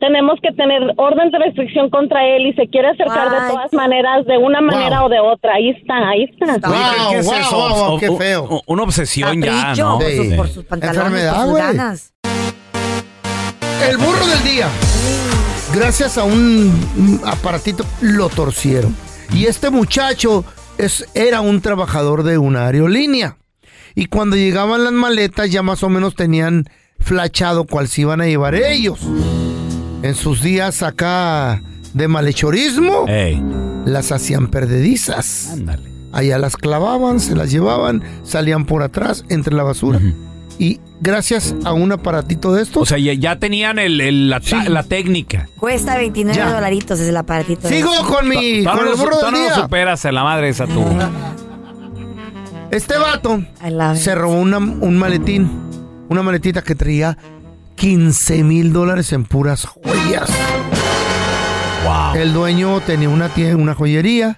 tenemos 0.01 0.37
que 0.41 0.51
tener 0.51 0.81
orden 0.97 1.31
de 1.31 1.37
restricción 1.39 1.89
contra 1.89 2.25
él 2.27 2.47
y 2.47 2.53
se 2.53 2.67
quiere 2.67 2.89
acercar 2.89 3.29
de 3.31 3.49
todas 3.49 3.71
maneras, 3.71 4.25
de 4.25 4.37
una 4.37 4.59
manera 4.59 4.97
Wow. 4.99 5.05
o 5.05 5.09
de 5.09 5.19
otra. 5.21 5.53
Ahí 5.53 5.69
está, 5.69 5.95
ahí 6.09 6.23
está. 6.23 6.67
Wow, 6.67 6.77
¿qué- 6.77 7.09
¿qué 7.13 7.17
es 7.19 7.25
wow, 7.27 7.35
eso? 7.35 7.55
wow, 7.55 7.69
wow, 7.69 7.93
O- 7.95 7.99
qué 7.99 8.09
o- 8.09 8.17
feo. 8.17 8.61
Una 8.65 8.83
obsesión 8.83 9.41
ya, 9.41 9.73
¿no? 9.75 9.97
por, 9.99 10.07
Sí. 10.09 10.17
sus, 10.17 10.33
por 10.35 10.47
sus 10.49 10.65
pantalones, 10.65 10.97
Enfermedad, 11.05 11.33
por 11.35 11.41
sus 11.43 11.51
güey. 11.51 11.63
ganas. 11.63 12.13
El 13.87 13.97
burro 13.97 14.25
del 14.27 14.43
día. 14.43 14.67
Gracias 15.73 16.17
a 16.17 16.23
un 16.25 16.71
un 16.97 17.21
aparatito 17.25 17.85
lo 18.01 18.27
torcieron. 18.29 18.93
Y 19.33 19.45
este 19.45 19.69
muchacho 19.69 20.43
es, 20.77 21.07
era 21.13 21.39
un 21.41 21.61
trabajador 21.61 22.23
de 22.23 22.37
una 22.37 22.65
aerolínea. 22.67 23.37
Y 23.95 24.07
cuando 24.07 24.35
llegaban 24.35 24.83
las 24.83 24.93
maletas 24.93 25.49
ya 25.51 25.63
más 25.63 25.83
o 25.83 25.89
menos 25.89 26.15
tenían 26.15 26.65
flachado 26.99 27.65
cuál 27.65 27.87
se 27.87 28.01
iban 28.01 28.21
a 28.21 28.25
llevar 28.25 28.55
ellos. 28.55 28.99
En 30.03 30.15
sus 30.15 30.41
días 30.41 30.81
acá 30.83 31.61
de 31.93 32.07
malhechorismo, 32.07 33.05
Ey, 33.07 33.41
las 33.85 34.11
hacían 34.11 34.47
perdedizas. 34.47 35.49
ándale. 35.53 35.89
Allá 36.13 36.37
las 36.39 36.57
clavaban, 36.57 37.19
se 37.19 37.35
las 37.35 37.51
llevaban, 37.51 38.03
salían 38.23 38.65
por 38.65 38.83
atrás 38.83 39.23
entre 39.29 39.53
la 39.55 39.63
basura. 39.63 39.99
Y 40.59 40.79
gracias 40.99 41.55
a 41.63 41.71
un 41.73 41.91
aparatito 41.91 42.53
de 42.53 42.63
estos, 42.63 42.83
O 42.83 42.85
sea, 42.85 42.97
ya, 42.97 43.13
ya 43.13 43.39
tenían 43.39 43.79
el, 43.79 44.01
el- 44.01 44.29
la, 44.29 44.39
ta- 44.41 44.67
la 44.69 44.83
técnica. 44.83 45.47
Cuesta 45.57 45.97
29 45.97 46.37
Ya. 46.37 46.51
dolaritos 46.51 46.99
es 46.99 47.07
el 47.07 47.17
aparatito. 47.17 47.67
de- 47.67 47.75
sigo 47.75 47.91
con 48.07 48.27
mi 48.27 48.63
con 48.63 48.73
Todavía 48.73 48.91
el 48.91 48.97
no, 48.97 48.97
burro 48.97 49.11
del 49.11 49.19
todavía 49.21 49.39
no 49.39 49.45
día. 49.55 49.63
superas 49.63 50.05
a 50.05 50.11
la 50.11 50.23
madre 50.23 50.49
esa 50.49 50.67
tú. 50.67 50.83
Este 52.71 52.97
vato 52.97 53.43
se 53.95 54.15
robó 54.15 54.35
una- 54.39 54.57
un 54.57 54.97
maletín, 54.97 55.49
una 56.09 56.21
maletita 56.23 56.61
que 56.61 56.75
traía 56.75 57.17
15 57.81 58.43
mil 58.43 58.73
dólares 58.73 59.11
en 59.11 59.23
puras 59.25 59.65
joyas. 59.65 60.29
Wow. 61.83 62.13
El 62.15 62.31
dueño 62.31 62.79
tenía 62.81 63.09
una 63.09 63.27
tienda, 63.29 63.55
una 63.61 63.73
joyería 63.73 64.35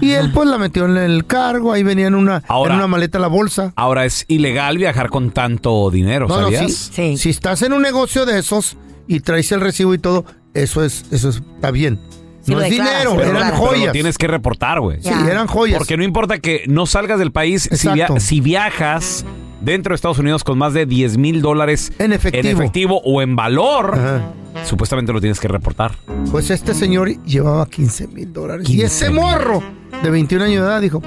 y 0.00 0.10
él 0.10 0.32
pues 0.32 0.48
la 0.48 0.58
metió 0.58 0.86
en 0.86 0.96
el 0.96 1.24
cargo, 1.24 1.72
ahí 1.72 1.84
venía 1.84 2.08
en 2.08 2.16
una, 2.16 2.42
Ahora- 2.48 2.72
en 2.74 2.78
una 2.80 2.88
maleta 2.88 3.20
la 3.20 3.28
bolsa. 3.28 3.72
Ahora 3.76 4.04
es 4.04 4.24
ilegal 4.26 4.78
viajar 4.78 5.10
con 5.10 5.30
tanto 5.30 5.92
dinero, 5.92 6.26
No, 6.26 6.38
no, 6.40 6.42
¿sabías? 6.50 6.72
si, 6.72 6.92
Sí. 6.92 7.16
si 7.18 7.30
estás 7.30 7.62
en 7.62 7.72
un 7.72 7.82
negocio 7.82 8.26
de 8.26 8.40
esos 8.40 8.76
y 9.06 9.20
traes 9.20 9.52
el 9.52 9.60
recibo 9.60 9.94
y 9.94 9.98
todo, 9.98 10.24
eso 10.52 10.82
es, 10.84 11.04
eso 11.12 11.28
está 11.28 11.70
bien. 11.70 12.00
Sí, 12.40 12.50
no 12.50 12.58
lo 12.58 12.64
es 12.64 12.70
declaras, 12.70 12.94
dinero, 13.04 13.14
lo 13.14 13.22
eran. 13.22 13.34
Pero 13.52 13.62
lo 13.62 13.68
joyas. 13.68 13.92
tienes 13.92 14.18
que 14.18 14.26
reportar, 14.26 14.80
güey. 14.80 15.00
Sí, 15.00 15.08
eran 15.30 15.46
joyas. 15.46 15.78
Porque 15.78 15.96
no 15.96 16.02
importa 16.02 16.40
que 16.40 16.64
no 16.66 16.86
salgas 16.86 17.20
del 17.20 17.30
país, 17.30 17.62
si, 17.62 17.86
Exacto. 17.86 18.14
via- 18.14 18.20
si 18.20 18.40
viajas 18.40 19.24
dentro 19.62 19.92
de 19.92 19.96
Estados 19.96 20.18
Unidos 20.18 20.44
con 20.44 20.58
más 20.58 20.74
de 20.74 20.86
10 20.86 21.16
mil 21.18 21.40
dólares 21.42 21.92
En 21.98 22.12
efectivo. 22.12 23.00
o 23.04 23.22
en 23.22 23.36
valor, 23.36 23.94
Ajá. 23.94 24.20
supuestamente 24.64 25.12
lo 25.12 25.20
tienes 25.20 25.40
que 25.40 25.48
reportar. 25.48 25.92
Pues 26.30 26.50
este 26.50 26.74
señor 26.74 27.08
llevaba 27.24 27.66
15 27.66 28.08
mil 28.08 28.32
dólares. 28.32 28.68
Y 28.68 28.78
15 28.78 28.86
ese 28.86 29.10
morro 29.10 29.62
de 30.02 30.10
21 30.10 30.44
años 30.44 30.62
de 30.62 30.68
edad 30.68 30.80
dijo, 30.80 31.02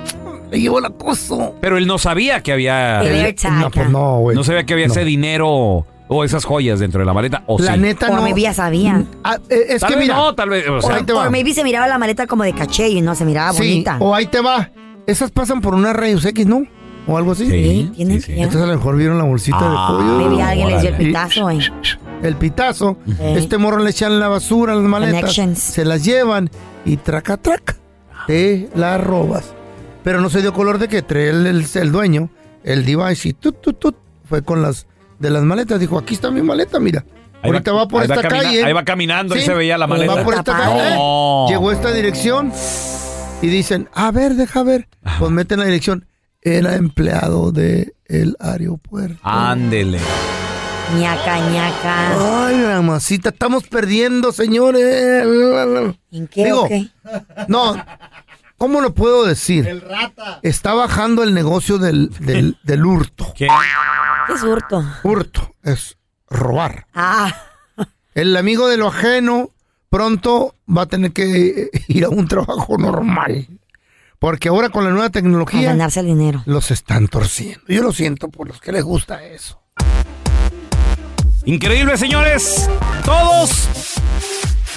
me 0.52 0.60
llevó 0.60 0.80
el 0.80 0.86
acoso. 0.86 1.56
Pero 1.62 1.78
él 1.78 1.88
no 1.88 1.98
sabía 1.98 2.42
que 2.42 2.54
había... 2.54 3.02
Él- 3.02 3.36
no, 3.60 3.70
pues 3.72 3.90
no, 3.90 4.20
güey. 4.20 4.36
No 4.36 4.44
sabía 4.44 4.66
que 4.66 4.74
había 4.74 4.88
No. 4.88 4.94
ese 4.94 5.04
dinero 5.04 5.86
o 6.08 6.24
esas 6.24 6.46
joyas 6.46 6.80
dentro 6.80 7.00
de 7.00 7.06
la 7.06 7.14
maleta. 7.14 7.44
O 7.48 7.58
La 7.60 7.74
sí. 7.74 7.80
neta 7.80 8.10
O 8.12 8.16
no. 8.16 8.22
maybe 8.22 8.42
ya 8.42 8.54
sabía. 8.54 9.04
Ah, 9.24 9.40
eh, 9.50 9.66
es 9.70 9.82
Tal 9.82 9.90
que 9.90 9.96
vez 9.96 10.06
mira. 10.06 10.16
no, 10.18 10.36
tal 10.36 10.50
vez. 10.50 10.68
O 10.70 10.80
sea, 10.82 10.98
ahí 10.98 11.04
te 11.04 11.14
va. 11.14 11.30
Maybe 11.32 11.54
se 11.54 11.64
miraba 11.64 11.88
la 11.88 11.98
maleta 11.98 12.28
como 12.28 12.44
de 12.44 12.54
caché 12.54 12.90
y 12.90 13.02
no 13.02 13.16
se 13.16 13.26
miraba 13.26 13.54
sí, 13.54 13.58
bonita. 13.58 13.98
o 14.00 14.14
ahí 14.14 14.28
te 14.28 14.40
va. 14.40 14.70
Esas 15.08 15.32
pasan 15.32 15.62
por 15.62 15.74
una 15.74 15.94
rayos 15.94 16.24
X, 16.26 16.46
¿no? 16.48 16.64
O 17.08 17.18
algo 17.18 17.34
así. 17.34 17.46
Sí, 17.50 17.92
tienen 17.96 18.22
sí, 18.22 18.34
Entonces 18.34 18.62
a 18.62 18.66
lo 18.66 18.74
mejor 18.76 18.96
vieron 18.98 19.18
la 19.18 19.24
bolsita 19.26 19.58
Ah, 19.62 19.92
de 19.92 19.98
pollo. 20.04 20.18
Maybe 20.30 20.42
alguien 20.44 20.68
le 20.70 20.80
dio 20.82 20.90
el 20.90 20.96
pitazo, 20.98 21.42
güey. 21.44 21.60
El 22.24 22.36
pitazo. 22.36 22.98
Eh. 23.20 23.36
Este 23.38 23.58
morro 23.58 23.80
le 23.84 23.90
echan 23.92 24.20
la 24.20 24.28
basura, 24.28 24.74
las 24.74 24.84
maletas. 24.84 25.20
Connections. 25.22 25.60
Se 25.60 25.86
las 25.86 26.04
llevan 26.04 26.50
y 26.84 26.98
traca, 26.98 27.38
traca. 27.38 27.76
Te 28.28 28.70
las 28.76 29.00
robas. 29.04 29.54
Pero 30.04 30.20
no 30.22 30.30
se 30.30 30.42
dio 30.42 30.54
color 30.54 30.80
de 30.80 30.88
que 30.88 31.02
trae 31.04 31.30
el, 31.30 31.46
el- 31.46 31.66
el 31.74 31.92
dueño, 31.92 32.30
el 32.64 32.86
device 32.86 33.30
y 33.30 33.34
tut, 33.34 33.62
tut, 33.62 33.80
tut, 33.80 33.96
fue 34.28 34.42
con 34.44 34.62
las 34.62 34.88
de 35.20 35.30
las 35.30 35.44
maletas. 35.44 35.80
Dijo, 35.80 35.98
aquí 36.00 36.16
está 36.16 36.32
mi 36.32 36.42
maleta, 36.42 36.80
mira. 36.80 37.06
Ahí 37.44 37.52
Ahorita 37.52 37.72
va, 37.74 37.88
por 37.88 38.02
esta 38.02 38.22
calle. 38.28 38.64
Ahí 38.64 38.74
va 38.74 38.84
caminando 38.84 39.36
y 39.38 39.42
se 39.42 39.54
veía 39.54 39.78
la 39.78 39.86
maleta. 39.86 40.16
Va 40.16 40.24
por 40.24 40.34
esta 40.34 40.58
calle. 40.58 40.96
No. 40.96 41.46
Llegó 41.50 41.70
a 41.70 41.74
esta 41.74 41.92
dirección 41.92 42.52
y 43.44 43.48
dicen, 43.48 43.90
a 43.94 44.10
ver, 44.12 44.34
deja 44.34 44.64
ver. 44.64 44.88
Pues 45.20 45.32
meten 45.32 45.60
la 45.60 45.66
dirección. 45.66 46.08
Era 46.46 46.76
empleado 46.76 47.52
del 47.52 48.36
aeropuerto. 48.40 49.18
Ándele. 49.24 50.00
ñaca, 50.96 51.40
ñaca. 51.50 52.46
Ay, 52.48 52.58
mamacita, 52.58 53.30
estamos 53.30 53.68
perdiendo, 53.68 54.32
señores. 54.32 55.26
¿En 56.12 56.28
qué 56.28 56.46
Digo, 56.46 56.66
o 56.66 56.68
qué? 56.68 56.88
No, 57.48 57.84
¿cómo 58.58 58.80
lo 58.82 58.94
puedo 58.94 59.26
decir? 59.26 59.68
El 59.68 59.82
rata. 59.82 60.40
Está 60.44 60.76
bajando 60.76 61.24
el 61.24 61.34
negocio 61.34 61.80
del, 61.80 62.10
del, 62.20 62.60
del 62.64 62.86
hurto. 62.86 63.34
¿Qué? 63.36 63.48
¿Qué 64.28 64.34
es 64.34 64.44
hurto? 64.44 64.86
Hurto 65.04 65.56
es 65.64 65.98
robar. 66.30 66.86
Ah, 66.94 67.36
El 68.14 68.38
amigo 68.38 68.68
de 68.68 68.78
lo 68.78 68.90
ajeno 68.90 69.50
pronto 69.90 70.54
va 70.70 70.84
a 70.84 70.86
tener 70.86 71.12
que 71.12 71.72
ir 71.88 72.06
a 72.06 72.10
un 72.10 72.28
trabajo 72.28 72.78
normal. 72.78 73.48
Porque 74.20 74.48
ahora 74.50 74.70
con 74.70 74.84
la 74.84 74.90
nueva 74.92 75.08
a 75.08 75.10
tecnología 75.10 75.62
ganarse 75.62 76.00
el 76.00 76.08
dinero. 76.08 76.42
los 76.46 76.72
están 76.72 77.08
torciendo. 77.08 77.62
Yo 77.68 77.82
lo 77.84 77.92
siento 77.92 78.30
por 78.30 78.48
los 78.48 78.60
que 78.62 78.72
les 78.72 78.84
gusta 78.84 79.24
eso. 79.26 79.62
Increíble, 81.46 81.98
señores. 81.98 82.68
Todos 83.04 83.68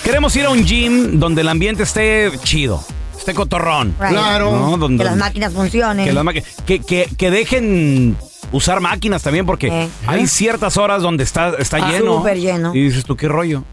queremos 0.05 0.35
ir 0.37 0.45
a 0.47 0.51
un 0.51 0.65
gym 0.65 1.19
donde 1.19 1.41
el 1.41 1.49
ambiente 1.49 1.85
esté 1.85 2.31
chido, 2.43 2.85
esté 3.17 3.33
cotorrón. 3.33 3.95
Right. 3.99 4.11
Claro. 4.11 4.51
¿no? 4.53 4.77
Donde- 4.77 4.99
Que 5.05 5.11
las 5.11 5.17
máquinas 5.17 5.53
funcionen. 5.53 6.05
que, 6.05 6.13
las 6.13 6.25
maqui- 6.25 6.45
que, 6.67 6.81
que- 6.81 7.09
que 7.17 7.31
dejen 7.31 8.17
usar 8.53 8.81
máquinas 8.81 9.23
también 9.23 9.47
porque 9.47 9.69
Eh. 9.69 9.89
hay 10.07 10.27
ciertas 10.27 10.77
horas 10.77 11.01
donde 11.01 11.25
está, 11.25 11.55
está 11.59 11.79
Ah, 11.79 11.91
lleno. 11.93 12.19
súper 12.19 12.39
lleno. 12.39 12.75
Y 12.75 12.85
dices 12.85 13.05
tú, 13.05 13.17
¿qué 13.17 13.29
rollo? 13.29 13.65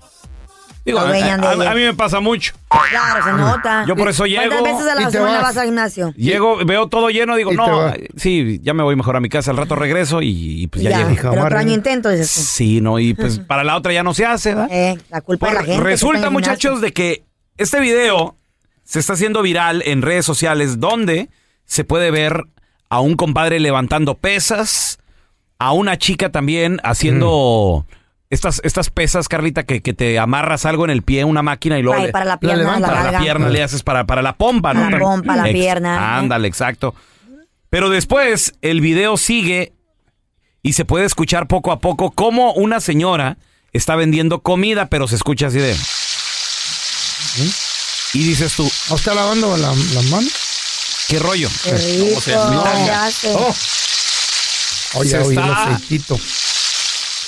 Digo, 0.86 1.00
a, 1.00 1.74
mí 1.74 1.82
me 1.82 1.96
pasa 1.96 2.20
mucho. 2.20 2.54
Claro, 2.70 3.26
se 3.26 3.32
nota. 3.32 3.86
Yo 3.88 3.96
por 3.96 4.08
eso 4.08 4.28
llego 4.28 4.44
¿Cuántas 4.50 4.74
veces 4.78 4.88
a 4.88 4.96
y 4.96 5.04
la 5.04 5.06
te 5.08 5.18
semana 5.18 5.34
vas. 5.34 5.42
vas 5.42 5.58
al 5.58 5.66
gimnasio? 5.66 6.14
Llego, 6.16 6.64
veo 6.64 6.88
todo 6.88 7.10
lleno, 7.10 7.36
digo, 7.36 7.52
no, 7.54 7.92
sí, 8.16 8.60
ya 8.62 8.76
me 8.76 8.84
voy 8.84 8.96
mejor 8.96 9.16
a 9.16 9.20
mi 9.20 9.28
casa, 9.28 9.50
al 9.50 9.58
rato 9.58 9.76
regreso 9.76 10.22
y, 10.22 10.62
y 10.62 10.68
pues 10.68 10.84
ya, 10.84 10.92
ya, 10.92 11.10
llego. 11.10 11.32
Pero 11.32 11.44
otro 11.44 11.58
año 11.58 11.74
intento, 11.74 12.10
dices 12.10 12.32
tú. 12.32 12.42
Sí, 12.42 12.82
no, 12.82 13.00
y 13.00 13.16
pues 13.16 13.40
para 13.40 13.64
la 13.64 13.76
otra 13.76 13.94
ya 13.94 14.04
no 14.04 14.14
se 14.14 14.28
hace, 14.28 14.54
¿verdad? 14.54 14.68
Eh, 14.72 15.00
la 15.10 15.22
culpa 15.22 15.48
de 15.48 15.54
la 15.56 15.64
gente. 15.64 15.84
resulta, 15.84 16.30
muchachos, 16.30 16.82
de 16.82 16.94
que 16.94 17.24
este 17.58 17.80
video 17.80 18.36
se 18.84 19.00
está 19.00 19.14
haciendo 19.14 19.42
viral 19.42 19.82
en 19.88 20.04
redes 20.04 20.26
sociales 20.26 20.80
donde 20.80 21.30
se 21.66 21.84
puede 21.84 22.12
ver 22.12 22.44
a 22.90 23.00
un 23.00 23.16
compadre 23.16 23.60
levantando 23.60 24.14
pesas, 24.14 25.00
a 25.58 25.72
una 25.72 25.98
chica 25.98 26.32
también 26.32 26.80
haciendo 26.84 27.88
estas, 28.36 28.62
estas 28.64 28.90
pesas, 28.92 29.28
Carlita, 29.28 29.64
que, 29.64 29.82
que 29.82 29.94
te 29.94 30.20
amarras 30.20 30.66
algo 30.66 30.86
en 30.86 30.92
el 30.92 31.02
pie, 31.02 31.24
una 31.24 31.42
máquina 31.42 31.80
y 31.80 31.82
luego 31.82 32.00
Ay, 32.00 32.06
le- 32.08 32.12
para 32.12 32.26
la 32.26 32.40
pierna, 32.40 32.80
la, 32.80 32.88
para 32.88 33.12
la 33.12 33.20
pierna 33.20 33.50
le 33.50 33.64
haces 33.64 33.82
para, 33.82 34.06
para 34.06 34.22
la 34.22 34.34
pompa, 34.38 34.74
¿no? 34.74 34.82
Para 34.84 34.98
la 34.98 35.04
pompa, 35.04 35.36
la 35.36 35.44
pierna, 35.46 35.96
¿eh? 35.96 36.00
Ándale, 36.20 36.48
exacto. 36.48 36.94
Pero 37.70 37.90
después 37.90 38.54
el 38.62 38.80
video 38.82 39.18
sigue 39.18 39.74
y 40.62 40.74
se 40.74 40.86
puede 40.86 41.06
escuchar 41.06 41.48
poco 41.48 41.72
a 41.72 41.80
poco 41.80 42.12
cómo 42.12 42.54
una 42.54 42.80
señora 42.80 43.38
está 43.74 43.96
vendiendo 43.96 44.40
comida, 44.42 44.86
pero 44.88 45.08
se 45.08 45.16
escucha 45.16 45.48
así 45.48 45.58
de... 45.60 45.76
Y 48.14 48.20
dices 48.20 48.54
tú, 48.56 48.70
¿O 48.90 48.96
está 48.96 49.14
lavando 49.14 49.58
la- 49.58 49.74
las 49.74 50.06
manos? 50.06 50.32
¿qué 51.10 51.20
rollo? 51.20 51.50
Qué 51.64 51.72
rico, 51.72 52.22
¿qué 52.26 52.34
hace? 52.34 53.34
Oh. 53.36 53.54
Oye, 54.96 55.10
Se 55.10 55.18
oye, 55.20 55.34
el 55.36 55.40
está- 55.40 55.64
aceitito. 55.64 56.18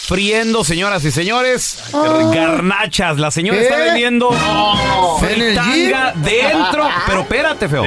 Friendo, 0.08 0.63
señoras 0.63 1.04
y 1.04 1.12
señores, 1.12 1.84
Oh. 1.91 2.32
garnachas. 2.34 3.17
La 3.17 3.30
señora 3.30 3.58
¿Qué? 3.60 3.63
está 3.65 3.78
vendiendo 3.78 4.30
¿En 4.32 5.28
el 5.28 5.60
fritanga 5.60 6.13
dentro. 6.15 6.88
Pero 7.06 7.22
espérate, 7.22 7.67
feo. 7.67 7.84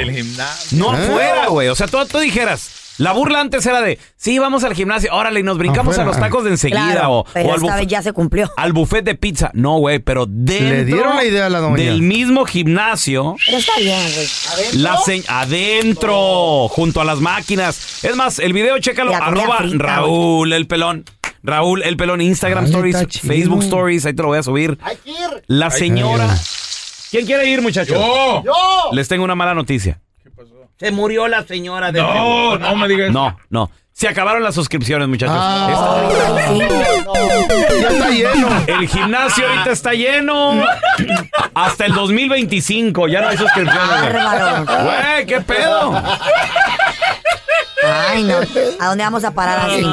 No 0.72 0.94
¿Eh? 0.94 1.02
afuera, 1.02 1.46
güey. 1.46 1.68
O 1.68 1.74
sea, 1.74 1.86
tú, 1.86 1.96
tú 2.04 2.18
dijeras. 2.18 2.72
La 2.98 3.12
burla 3.12 3.40
antes 3.40 3.64
era 3.64 3.80
de, 3.80 3.98
sí, 4.18 4.38
vamos 4.38 4.62
al 4.62 4.74
gimnasio, 4.74 5.14
órale, 5.14 5.40
y 5.40 5.42
nos 5.42 5.56
brincamos 5.56 5.94
Afuera. 5.94 6.02
a 6.02 6.06
los 6.12 6.20
tacos 6.20 6.44
de 6.44 6.50
enseguida 6.50 6.90
Claro, 6.92 7.12
o, 7.20 7.24
pero 7.32 7.48
o 7.48 7.52
al, 7.54 7.60
esta 7.62 7.76
vez 7.76 7.86
ya 7.86 8.02
se 8.02 8.12
cumplió. 8.12 8.52
al 8.58 8.74
buffet 8.74 9.02
de 9.02 9.14
pizza. 9.14 9.50
No, 9.54 9.78
güey, 9.78 10.00
pero 10.00 10.26
dentro 10.28 10.66
Le 10.68 10.84
dieron 10.84 11.16
la 11.16 11.24
idea 11.24 11.46
a 11.46 11.48
la 11.48 11.60
doña. 11.60 11.76
del 11.82 12.02
mismo 12.02 12.44
gimnasio, 12.44 13.36
Pero 13.46 13.56
está 13.56 13.72
bien, 13.78 14.02
güey. 14.14 14.28
la 14.82 14.98
se- 14.98 15.24
adentro, 15.28 16.68
junto 16.68 17.00
a 17.00 17.06
las 17.06 17.20
máquinas. 17.20 18.04
Es 18.04 18.16
más, 18.16 18.38
el 18.38 18.52
video, 18.52 18.78
chécalo, 18.80 19.14
arroba 19.14 19.56
frita, 19.60 19.78
Raúl 19.82 20.52
el 20.52 20.66
pelón. 20.66 21.06
Raúl 21.42 21.82
el 21.82 21.96
pelón, 21.96 22.20
Instagram 22.20 22.64
Ay, 22.64 22.70
Stories. 22.70 23.20
Facebook 23.20 23.62
Stories, 23.62 24.06
ahí 24.06 24.14
te 24.14 24.22
lo 24.22 24.28
voy 24.28 24.38
a 24.38 24.42
subir. 24.42 24.78
La 25.46 25.70
señora. 25.70 26.28
¿Quién 27.10 27.26
quiere 27.26 27.48
ir, 27.48 27.60
muchachos? 27.62 27.96
¡Yo! 27.98 28.44
Les 28.92 29.08
tengo 29.08 29.24
una 29.24 29.34
mala 29.34 29.54
noticia. 29.54 30.00
Se 30.78 30.90
murió 30.90 31.28
la 31.28 31.42
señora 31.46 31.92
de 31.92 32.00
No, 32.00 32.56
no 32.56 32.76
me 32.76 32.88
digas. 32.88 33.10
No, 33.10 33.36
no. 33.50 33.70
Se 33.92 34.08
acabaron 34.08 34.42
las 34.42 34.54
suscripciones, 34.54 35.08
muchachos. 35.08 35.36
Ah. 35.38 35.68
Ya 37.82 37.88
está 37.88 38.08
lleno. 38.10 38.48
El 38.66 38.88
gimnasio 38.88 39.46
ahorita 39.46 39.72
está 39.72 39.92
lleno. 39.92 40.62
Hasta 41.52 41.84
el 41.84 41.92
2025. 41.92 43.08
Ya 43.08 43.20
no 43.20 43.28
hay 43.28 43.36
suscripciones. 43.36 44.12
Güey, 44.66 45.26
¿qué 45.26 45.40
pedo? 45.42 46.02
Ay, 48.08 48.24
no. 48.24 48.36
¿A 48.78 48.86
dónde 48.86 49.04
vamos 49.04 49.24
a 49.24 49.34
parar 49.34 49.68
así? 49.68 49.84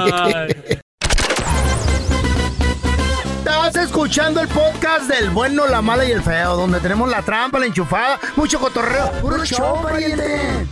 Estás 3.67 3.87
escuchando 3.87 4.39
el 4.39 4.47
podcast 4.47 5.09
del 5.09 5.29
bueno, 5.31 5.67
la 5.67 5.81
mala 5.81 6.05
y 6.05 6.11
el 6.11 6.23
feo, 6.23 6.55
donde 6.55 6.79
tenemos 6.79 7.09
la 7.09 7.21
trampa, 7.21 7.59
la 7.59 7.65
enchufada, 7.65 8.17
mucho 8.37 8.61
cotorreo. 8.61 9.11
¡Puro 9.21 9.43
show, 9.43 9.83
pariente! 9.83 10.65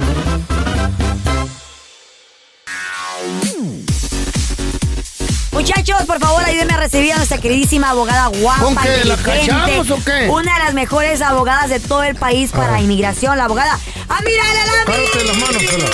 Muchachos, 5.52 6.04
por 6.08 6.20
favor, 6.20 6.42
ayúdenme 6.46 6.74
a 6.74 6.78
recibir 6.78 7.12
a 7.12 7.18
nuestra 7.18 7.38
queridísima 7.38 7.90
abogada 7.90 8.28
guapa. 8.28 8.64
¿Con 8.64 8.76
qué? 8.78 9.04
¿La 9.04 9.16
inteligente, 9.16 9.46
cachamos 9.46 9.92
o 9.92 10.06
qué? 10.06 10.30
Una 10.30 10.58
de 10.58 10.64
las 10.64 10.74
mejores 10.74 11.22
abogadas 11.22 11.70
de 11.70 11.82
todo 11.82 12.04
el 12.04 12.16
país 12.16 12.52
para 12.52 12.80
inmigración, 12.80 13.38
la 13.38 13.44
abogada 13.44 13.78
Amira 14.08 14.44
Lalami. 14.54 14.86
Cárate 14.86 15.26
las 15.26 15.38
manos, 15.38 15.58
Chela. 15.58 15.86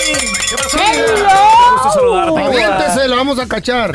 Qué 0.72 1.02
gusto 1.74 1.94
saludarte. 1.94 2.42
Aviéntese, 2.42 3.08
la 3.08 3.16
vamos 3.16 3.40
a 3.40 3.48
cachar. 3.48 3.92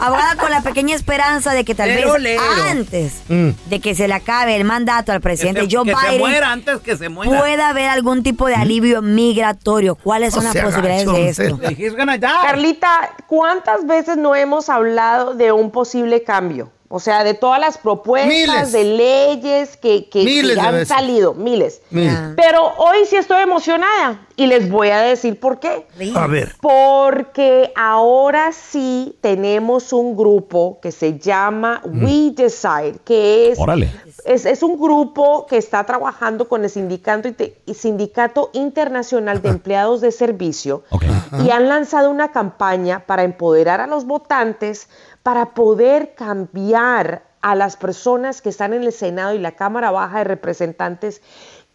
Abogada 0.00 0.36
con 0.36 0.50
la 0.50 0.60
pequeña 0.62 0.94
esperanza 0.94 1.52
de 1.52 1.64
que 1.64 1.74
tal 1.74 1.88
Lero, 1.88 2.12
vez 2.14 2.22
lero. 2.22 2.42
antes 2.70 3.14
Mm. 3.28 3.50
de 3.66 3.80
que 3.80 3.94
se 3.94 4.08
le 4.08 4.14
acabe 4.14 4.56
el 4.56 4.64
mandato 4.64 5.12
al 5.12 5.18
Que 5.18 5.22
presidente 5.22 5.62
se, 5.68 5.76
Joe 5.76 5.84
que 5.84 5.94
se 5.94 6.06
Biden 6.06 6.18
muera 6.20 6.52
antes 6.52 6.80
que 6.80 6.96
se 6.96 7.08
muera. 7.08 7.38
pueda 7.38 7.68
haber 7.70 7.88
algún 7.88 8.22
tipo 8.22 8.46
de 8.46 8.54
alivio 8.54 9.02
migratorio. 9.02 9.94
¿Cuáles 9.94 10.34
son 10.34 10.44
las 10.44 10.52
sea 10.52 10.64
posibilidades 10.64 11.06
de 11.06 11.28
esto? 11.28 11.58
Carlita, 12.20 13.10
¿cuántas 13.26 13.86
veces 13.86 14.16
no 14.16 14.34
hemos 14.34 14.68
hablado 14.68 15.34
de 15.34 15.52
un 15.52 15.70
posible 15.70 16.22
cambio? 16.22 16.70
O 16.88 17.00
sea, 17.00 17.24
de 17.24 17.34
todas 17.34 17.58
las 17.60 17.78
propuestas 17.78 18.28
Miles. 18.28 18.72
de 18.72 18.84
leyes 18.84 19.76
que, 19.76 20.04
que- 20.08 20.20
que 20.20 20.24
Miles 20.24 20.54
de 20.54 20.60
han 20.60 20.86
salido, 20.86 21.34
miles. 21.34 21.82
Pero 21.90 22.72
hoy 22.78 22.98
sí 23.08 23.16
estoy 23.16 23.42
emocionada 23.42 24.26
y 24.36 24.46
les 24.46 24.70
voy 24.70 24.90
a 24.90 25.00
decir 25.00 25.40
por 25.40 25.58
qué. 25.58 25.86
a 26.14 26.26
ver. 26.28 26.54
Porque 26.60 27.72
ahora 27.74 28.52
sí 28.52 29.16
tenemos 29.20 29.92
un 29.92 30.16
grupo 30.16 30.78
que 30.80 30.92
se 30.92 31.18
llama 31.18 31.80
We 31.84 32.32
Decide, 32.36 32.98
que 33.04 33.50
es, 33.50 33.58
Órale. 33.58 33.90
es, 34.24 34.46
es 34.46 34.62
un 34.62 34.78
grupo 34.78 35.46
que 35.46 35.56
está 35.56 35.84
trabajando 35.84 36.48
con 36.48 36.62
el 36.64 36.70
sindicato, 36.70 37.30
sindicato 37.74 38.50
Internacional 38.52 39.42
de 39.42 39.48
Empleados 39.48 40.00
de 40.00 40.12
Servicio 40.12 40.84
Ok. 40.90 41.04
y 41.44 41.50
han 41.50 41.68
lanzado 41.68 42.10
una 42.10 42.30
campaña 42.30 43.04
para 43.06 43.24
empoderar 43.24 43.80
a 43.80 43.86
los 43.86 44.04
votantes 44.06 44.88
para 45.26 45.54
poder 45.54 46.14
cambiar 46.14 47.24
a 47.40 47.56
las 47.56 47.76
personas 47.76 48.40
que 48.40 48.48
están 48.48 48.72
en 48.74 48.84
el 48.84 48.92
Senado 48.92 49.34
y 49.34 49.40
la 49.40 49.56
Cámara 49.56 49.90
Baja 49.90 50.18
de 50.18 50.24
Representantes 50.24 51.20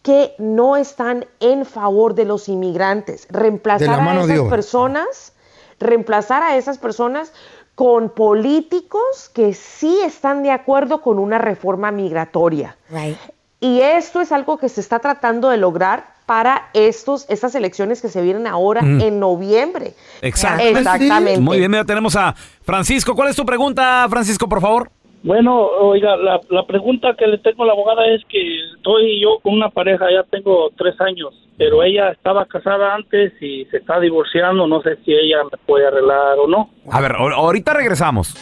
que 0.00 0.34
no 0.38 0.78
están 0.78 1.26
en 1.38 1.66
favor 1.66 2.14
de 2.14 2.24
los 2.24 2.48
inmigrantes, 2.48 3.26
reemplazar 3.28 4.02
la 4.02 4.10
a 4.10 4.24
esas 4.24 4.48
personas, 4.48 5.34
reemplazar 5.78 6.42
a 6.42 6.56
esas 6.56 6.78
personas 6.78 7.34
con 7.74 8.08
políticos 8.08 9.30
que 9.34 9.52
sí 9.52 10.00
están 10.02 10.42
de 10.42 10.50
acuerdo 10.50 11.02
con 11.02 11.18
una 11.18 11.36
reforma 11.36 11.90
migratoria. 11.90 12.78
Right. 12.88 13.18
Y 13.62 13.80
esto 13.80 14.20
es 14.20 14.32
algo 14.32 14.58
que 14.58 14.68
se 14.68 14.80
está 14.80 14.98
tratando 14.98 15.48
de 15.48 15.56
lograr 15.56 16.14
para 16.26 16.68
estos, 16.74 17.26
estas 17.28 17.54
elecciones 17.54 18.02
que 18.02 18.08
se 18.08 18.20
vienen 18.20 18.48
ahora 18.48 18.80
en 18.80 19.20
noviembre. 19.20 19.94
Exacto. 20.20 20.64
Exactamente. 20.64 21.40
Muy 21.40 21.58
bien, 21.58 21.70
mira, 21.70 21.84
tenemos 21.84 22.16
a 22.16 22.34
Francisco. 22.64 23.14
¿Cuál 23.14 23.28
es 23.28 23.36
tu 23.36 23.46
pregunta, 23.46 24.04
Francisco, 24.10 24.48
por 24.48 24.60
favor? 24.60 24.90
Bueno, 25.24 25.56
oiga, 25.56 26.16
la, 26.16 26.40
la 26.50 26.66
pregunta 26.66 27.14
que 27.16 27.26
le 27.28 27.38
tengo 27.38 27.62
a 27.62 27.66
la 27.66 27.72
abogada 27.72 28.06
es 28.06 28.22
que 28.28 28.38
estoy 28.76 29.20
yo 29.22 29.38
con 29.42 29.54
una 29.54 29.68
pareja, 29.70 30.06
ya 30.10 30.24
tengo 30.28 30.70
tres 30.76 31.00
años, 31.00 31.28
pero 31.56 31.82
ella 31.84 32.10
estaba 32.10 32.44
casada 32.46 32.94
antes 32.94 33.32
y 33.40 33.64
se 33.66 33.76
está 33.76 34.00
divorciando, 34.00 34.66
no 34.66 34.82
sé 34.82 34.96
si 35.04 35.12
ella 35.12 35.44
me 35.44 35.56
puede 35.64 35.86
arreglar 35.86 36.38
o 36.44 36.48
no. 36.48 36.70
A 36.90 37.00
ver, 37.00 37.12
ahor- 37.12 37.34
ahorita 37.34 37.72
regresamos. 37.72 38.34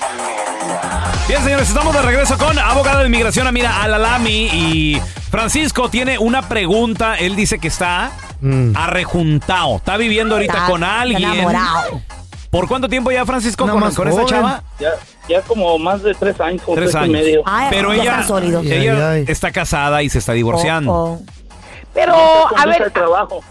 Bien, 1.29 1.43
señores, 1.43 1.69
estamos 1.69 1.95
de 1.95 2.03
regreso 2.03 2.37
con 2.38 2.59
abogado 2.59 3.01
de 3.01 3.07
inmigración 3.07 3.47
Amira 3.47 3.83
Alalami 3.83 4.49
y 4.53 4.97
Francisco 5.31 5.88
tiene 5.90 6.19
una 6.19 6.49
pregunta. 6.49 7.16
Él 7.16 7.37
dice 7.37 7.59
que 7.61 7.69
está 7.69 8.11
Mm. 8.40 8.73
arrejuntado. 8.75 9.77
Está 9.77 9.97
viviendo 9.99 10.35
ahorita 10.35 10.53
Está 10.55 10.66
con 10.66 10.83
alguien. 10.83 11.23
Enamorado. 11.31 12.01
¿Por 12.51 12.66
cuánto 12.66 12.88
tiempo 12.88 13.12
ya, 13.12 13.25
Francisco, 13.27 13.64
Nada 13.66 13.79
con, 13.79 13.95
con 13.95 14.09
esta 14.09 14.25
chava? 14.25 14.62
Ya, 14.81 14.88
ya 15.31 15.43
como 15.43 15.79
más 15.79 16.03
de 16.03 16.12
tres 16.14 16.38
años, 16.40 16.62
Tres 16.66 16.77
tres, 16.77 16.95
años. 16.95 17.09
y 17.09 17.12
medio. 17.12 17.43
Ay, 17.47 17.69
Pero 17.71 17.88
ya 17.95 18.03
ella, 18.03 18.11
están 18.12 18.25
sólidos. 18.29 18.66
ella 18.66 19.11
Ay, 19.12 19.19
ay. 19.21 19.25
está 19.29 19.51
casada 19.53 20.03
y 20.03 20.09
se 20.11 20.19
está 20.19 20.33
divorciando. 20.33 20.93
Oh, 20.93 21.12
oh. 21.14 21.21
Pero, 21.95 22.14
a 22.14 22.66
ver, 22.66 22.90
trabajo. 22.90 23.43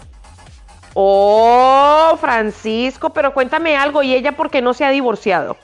oh, 0.94 2.16
Francisco, 2.20 3.10
pero 3.10 3.32
cuéntame 3.34 3.76
algo, 3.76 4.02
¿y 4.02 4.14
ella 4.14 4.32
por 4.32 4.50
qué 4.50 4.62
no 4.62 4.74
se 4.74 4.84
ha 4.84 4.90
divorciado? 4.90 5.56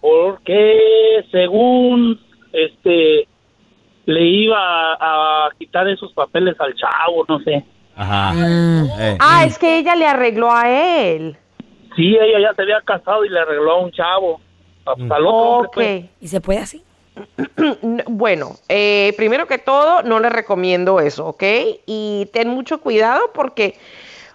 Porque 0.00 1.24
según 1.30 2.18
este 2.52 3.26
le 4.06 4.24
iba 4.24 4.56
a, 4.94 5.46
a 5.46 5.48
quitar 5.58 5.86
esos 5.88 6.12
papeles 6.12 6.54
al 6.60 6.74
chavo, 6.74 7.24
no 7.28 7.38
sé. 7.40 7.64
Ajá. 7.96 8.32
Mm. 8.32 8.86
Eh. 8.98 9.18
Ah, 9.20 9.44
es 9.44 9.58
que 9.58 9.78
ella 9.78 9.96
le 9.96 10.06
arregló 10.06 10.50
a 10.52 10.68
él. 10.70 11.36
Sí, 11.96 12.16
ella 12.16 12.40
ya 12.48 12.54
se 12.54 12.62
había 12.62 12.80
casado 12.84 13.24
y 13.24 13.28
le 13.28 13.40
arregló 13.40 13.72
a 13.72 13.80
un 13.80 13.90
chavo. 13.90 14.40
Pues. 15.72 16.04
¿Y 16.20 16.28
se 16.28 16.40
puede 16.40 16.60
así? 16.60 16.84
Bueno, 18.06 18.56
eh, 18.68 19.12
primero 19.16 19.46
que 19.46 19.58
todo, 19.58 20.02
no 20.02 20.20
le 20.20 20.30
recomiendo 20.30 21.00
eso, 21.00 21.26
¿ok? 21.26 21.42
Y 21.86 22.28
ten 22.32 22.48
mucho 22.48 22.80
cuidado 22.80 23.30
porque, 23.34 23.74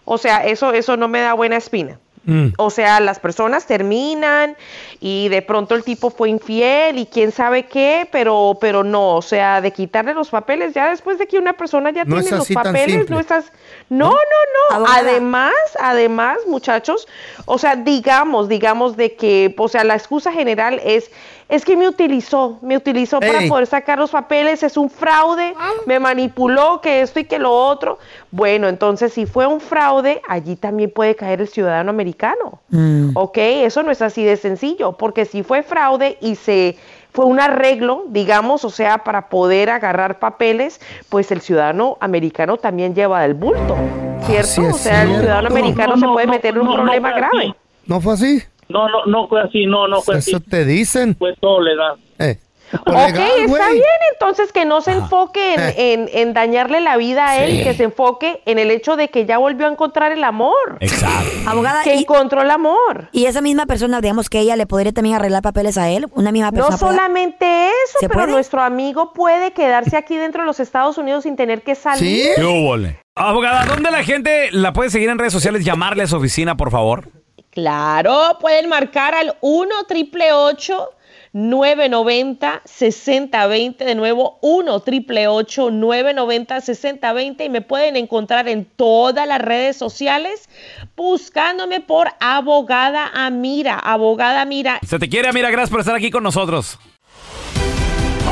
o 0.05 0.17
sea, 0.17 0.45
eso, 0.45 0.73
eso 0.73 0.97
no 0.97 1.07
me 1.07 1.21
da 1.21 1.33
buena 1.33 1.57
espina. 1.57 1.99
Mm. 2.25 2.49
O 2.57 2.69
sea, 2.69 2.99
las 2.99 3.19
personas 3.19 3.65
terminan 3.65 4.55
y 5.01 5.27
de 5.27 5.41
pronto 5.41 5.75
el 5.75 5.83
tipo 5.83 6.09
fue 6.09 6.29
infiel 6.29 6.97
y 6.97 7.05
quién 7.05 7.31
sabe 7.31 7.65
qué, 7.65 8.07
pero, 8.11 8.57
pero 8.61 8.83
no, 8.83 9.15
o 9.15 9.21
sea, 9.21 9.59
de 9.59 9.71
quitarle 9.71 10.13
los 10.13 10.29
papeles, 10.29 10.73
ya 10.73 10.89
después 10.89 11.17
de 11.17 11.27
que 11.27 11.37
una 11.37 11.53
persona 11.53 11.91
ya 11.91 12.05
No 12.05 12.21
tiene 12.21 12.37
los 12.37 12.49
papeles, 12.49 13.09
no 13.09 13.19
estás... 13.19 13.51
No, 13.89 14.09
no, 14.09 14.79
no. 14.79 14.85
Además, 14.87 15.53
además, 15.79 16.37
muchachos, 16.47 17.07
o 17.45 17.57
sea, 17.57 17.75
digamos, 17.75 18.47
digamos 18.47 18.95
de 18.95 19.15
que, 19.15 19.53
o 19.57 19.67
sea, 19.67 19.83
la 19.83 19.95
excusa 19.95 20.31
general 20.31 20.81
es, 20.83 21.11
es 21.53 21.63
que 21.63 21.77
me 21.77 21.87
utilizó, 21.87 22.57
me 22.63 22.75
utilizó 22.75 23.19
para 23.19 23.47
poder 23.47 23.67
sacar 23.67 23.99
los 23.99 24.09
papeles, 24.09 24.63
es 24.63 24.75
un 24.75 24.89
fraude, 24.89 25.53
me 25.85 25.99
manipuló, 25.99 26.81
que 26.81 27.01
esto 27.01 27.19
y 27.19 27.25
que 27.25 27.37
lo 27.37 27.51
otro. 27.51 27.99
Bueno, 28.31 28.67
entonces, 28.67 29.13
si 29.13 29.27
fue 29.27 29.45
un 29.45 29.61
fraude, 29.61 30.19
allí 30.27 30.55
también 30.55 30.89
puede 30.89 31.15
caer 31.15 31.41
el 31.41 31.47
ciudadano 31.47 31.91
americano. 31.91 32.59
Mm. 32.69 33.11
¿Ok? 33.13 33.37
Eso 33.37 33.83
no 33.83 33.91
es 33.91 34.01
así 34.01 34.23
de 34.23 34.35
sencillo, 34.35 34.93
porque 34.93 35.25
si 35.25 35.43
fue 35.43 35.61
fraude 35.61 36.17
y 36.21 36.33
se 36.37 36.75
fue 37.11 37.25
un 37.25 37.39
arreglo, 37.39 38.05
digamos, 38.07 38.65
o 38.65 38.71
sea, 38.71 39.03
para 39.03 39.29
poder 39.29 39.69
agarrar 39.69 40.17
papeles, 40.17 40.81
pues 41.09 41.31
el 41.31 41.41
ciudadano 41.41 41.99
americano 41.99 42.57
también 42.57 42.95
lleva 42.95 43.21
del 43.21 43.35
bulto, 43.35 43.77
¿cierto? 44.25 44.49
Así 44.49 44.61
es 44.61 44.73
o 44.73 44.77
sea, 44.79 45.03
el 45.03 45.09
cierto. 45.09 45.21
ciudadano 45.21 45.49
americano 45.49 45.95
No, 45.97 45.99
se 45.99 46.13
puede 46.13 46.25
no, 46.25 46.33
meter 46.33 46.55
en 46.55 46.61
un 46.61 46.67
no, 46.67 46.73
problema 46.73 47.11
grave. 47.11 47.53
¿No 47.85 48.01
fue 48.01 48.13
así? 48.13 48.43
No, 48.73 48.89
no, 48.89 49.05
no 49.05 49.27
fue 49.27 49.41
así, 49.41 49.65
no, 49.65 49.87
no 49.87 50.01
fue 50.01 50.17
Eso 50.17 50.37
así. 50.37 50.45
te 50.49 50.65
dicen. 50.65 51.15
Fue 51.17 51.35
soledad. 51.39 51.93
Eh. 52.19 52.39
Ok, 52.87 52.87
legal, 52.87 53.11
está 53.13 53.45
güey. 53.45 53.73
bien, 53.73 53.85
entonces 54.13 54.51
que 54.51 54.65
no 54.65 54.81
se 54.81 54.93
enfoque 54.93 55.53
en, 55.53 55.59
Eh. 55.61 55.73
en- 55.93 56.09
en 56.11 56.33
dañarle 56.33 56.81
la 56.81 56.97
vida 56.97 57.27
a 57.29 57.37
él, 57.45 57.61
que 57.63 57.75
se 57.75 57.83
enfoque 57.83 58.41
en 58.47 58.57
el 58.57 58.71
hecho 58.71 58.95
de 58.95 59.09
que 59.09 59.27
ya 59.27 59.37
volvió 59.37 59.67
a 59.67 59.71
encontrar 59.71 60.11
el 60.11 60.23
amor, 60.23 60.55
Exacto. 60.79 61.29
Abogada, 61.47 61.83
que 61.83 61.93
y, 61.93 61.99
encontró 61.99 62.41
el 62.41 62.49
amor. 62.49 63.09
y 63.11 63.27
esa 63.27 63.41
misma 63.41 63.67
persona, 63.67 64.01
digamos 64.01 64.27
que 64.27 64.39
ella 64.39 64.55
le 64.55 64.65
podría 64.65 64.91
también 64.91 65.17
arreglar 65.17 65.43
papeles 65.43 65.77
a 65.77 65.87
él. 65.91 66.07
Una 66.15 66.31
misma 66.31 66.47
No 66.49 66.53
persona. 66.55 66.77
puede- 66.79 66.93
solamente 66.93 67.67
eso, 67.67 67.99
¿Se 67.99 68.07
pero 68.07 68.21
puede? 68.21 68.31
nuestro 68.31 68.61
amigo 68.63 69.13
puede 69.13 69.51
quedarse 69.51 69.95
aquí 69.95 70.17
dentro 70.17 70.41
de 70.41 70.47
los 70.47 70.59
Estados 70.59 70.97
Unidos 70.97 71.23
sin 71.25 71.35
tener 71.35 71.61
que 71.61 71.75
salir. 71.75 72.25
¿Sí? 72.35 72.41
Abogada, 73.15 73.65
¿dónde 73.67 73.91
la 73.91 74.03
gente 74.03 74.49
la 74.51 74.73
puede 74.73 74.89
seguir 74.89 75.09
en 75.09 75.19
redes 75.19 75.33
sociales? 75.33 75.63
Llamarle 75.63 76.01
a 76.03 76.07
su 76.07 76.15
oficina, 76.15 76.57
por 76.57 76.71
favor. 76.71 77.07
Claro, 77.53 78.37
pueden 78.39 78.67
marcar 78.67 79.13
al 79.13 79.37
1 79.41 79.83
triple 79.87 80.31
990 81.33 82.61
6020 82.65 83.85
de 83.85 83.95
nuevo 83.95 84.39
1 84.41 84.79
triple 84.81 85.25
990 85.25 86.61
6020 86.61 87.45
y 87.45 87.49
me 87.49 87.61
pueden 87.61 87.95
encontrar 87.95 88.47
en 88.47 88.65
todas 88.65 89.27
las 89.27 89.39
redes 89.39 89.77
sociales 89.77 90.49
buscándome 90.95 91.79
por 91.79 92.09
abogada 92.19 93.11
Amira, 93.13 93.77
abogada 93.77 94.41
Amira. 94.41 94.79
Se 94.85 94.97
te 94.97 95.07
quiere, 95.07 95.27
Amira, 95.27 95.51
gracias 95.51 95.69
por 95.69 95.79
estar 95.79 95.95
aquí 95.95 96.09
con 96.09 96.23
nosotros. 96.23 96.79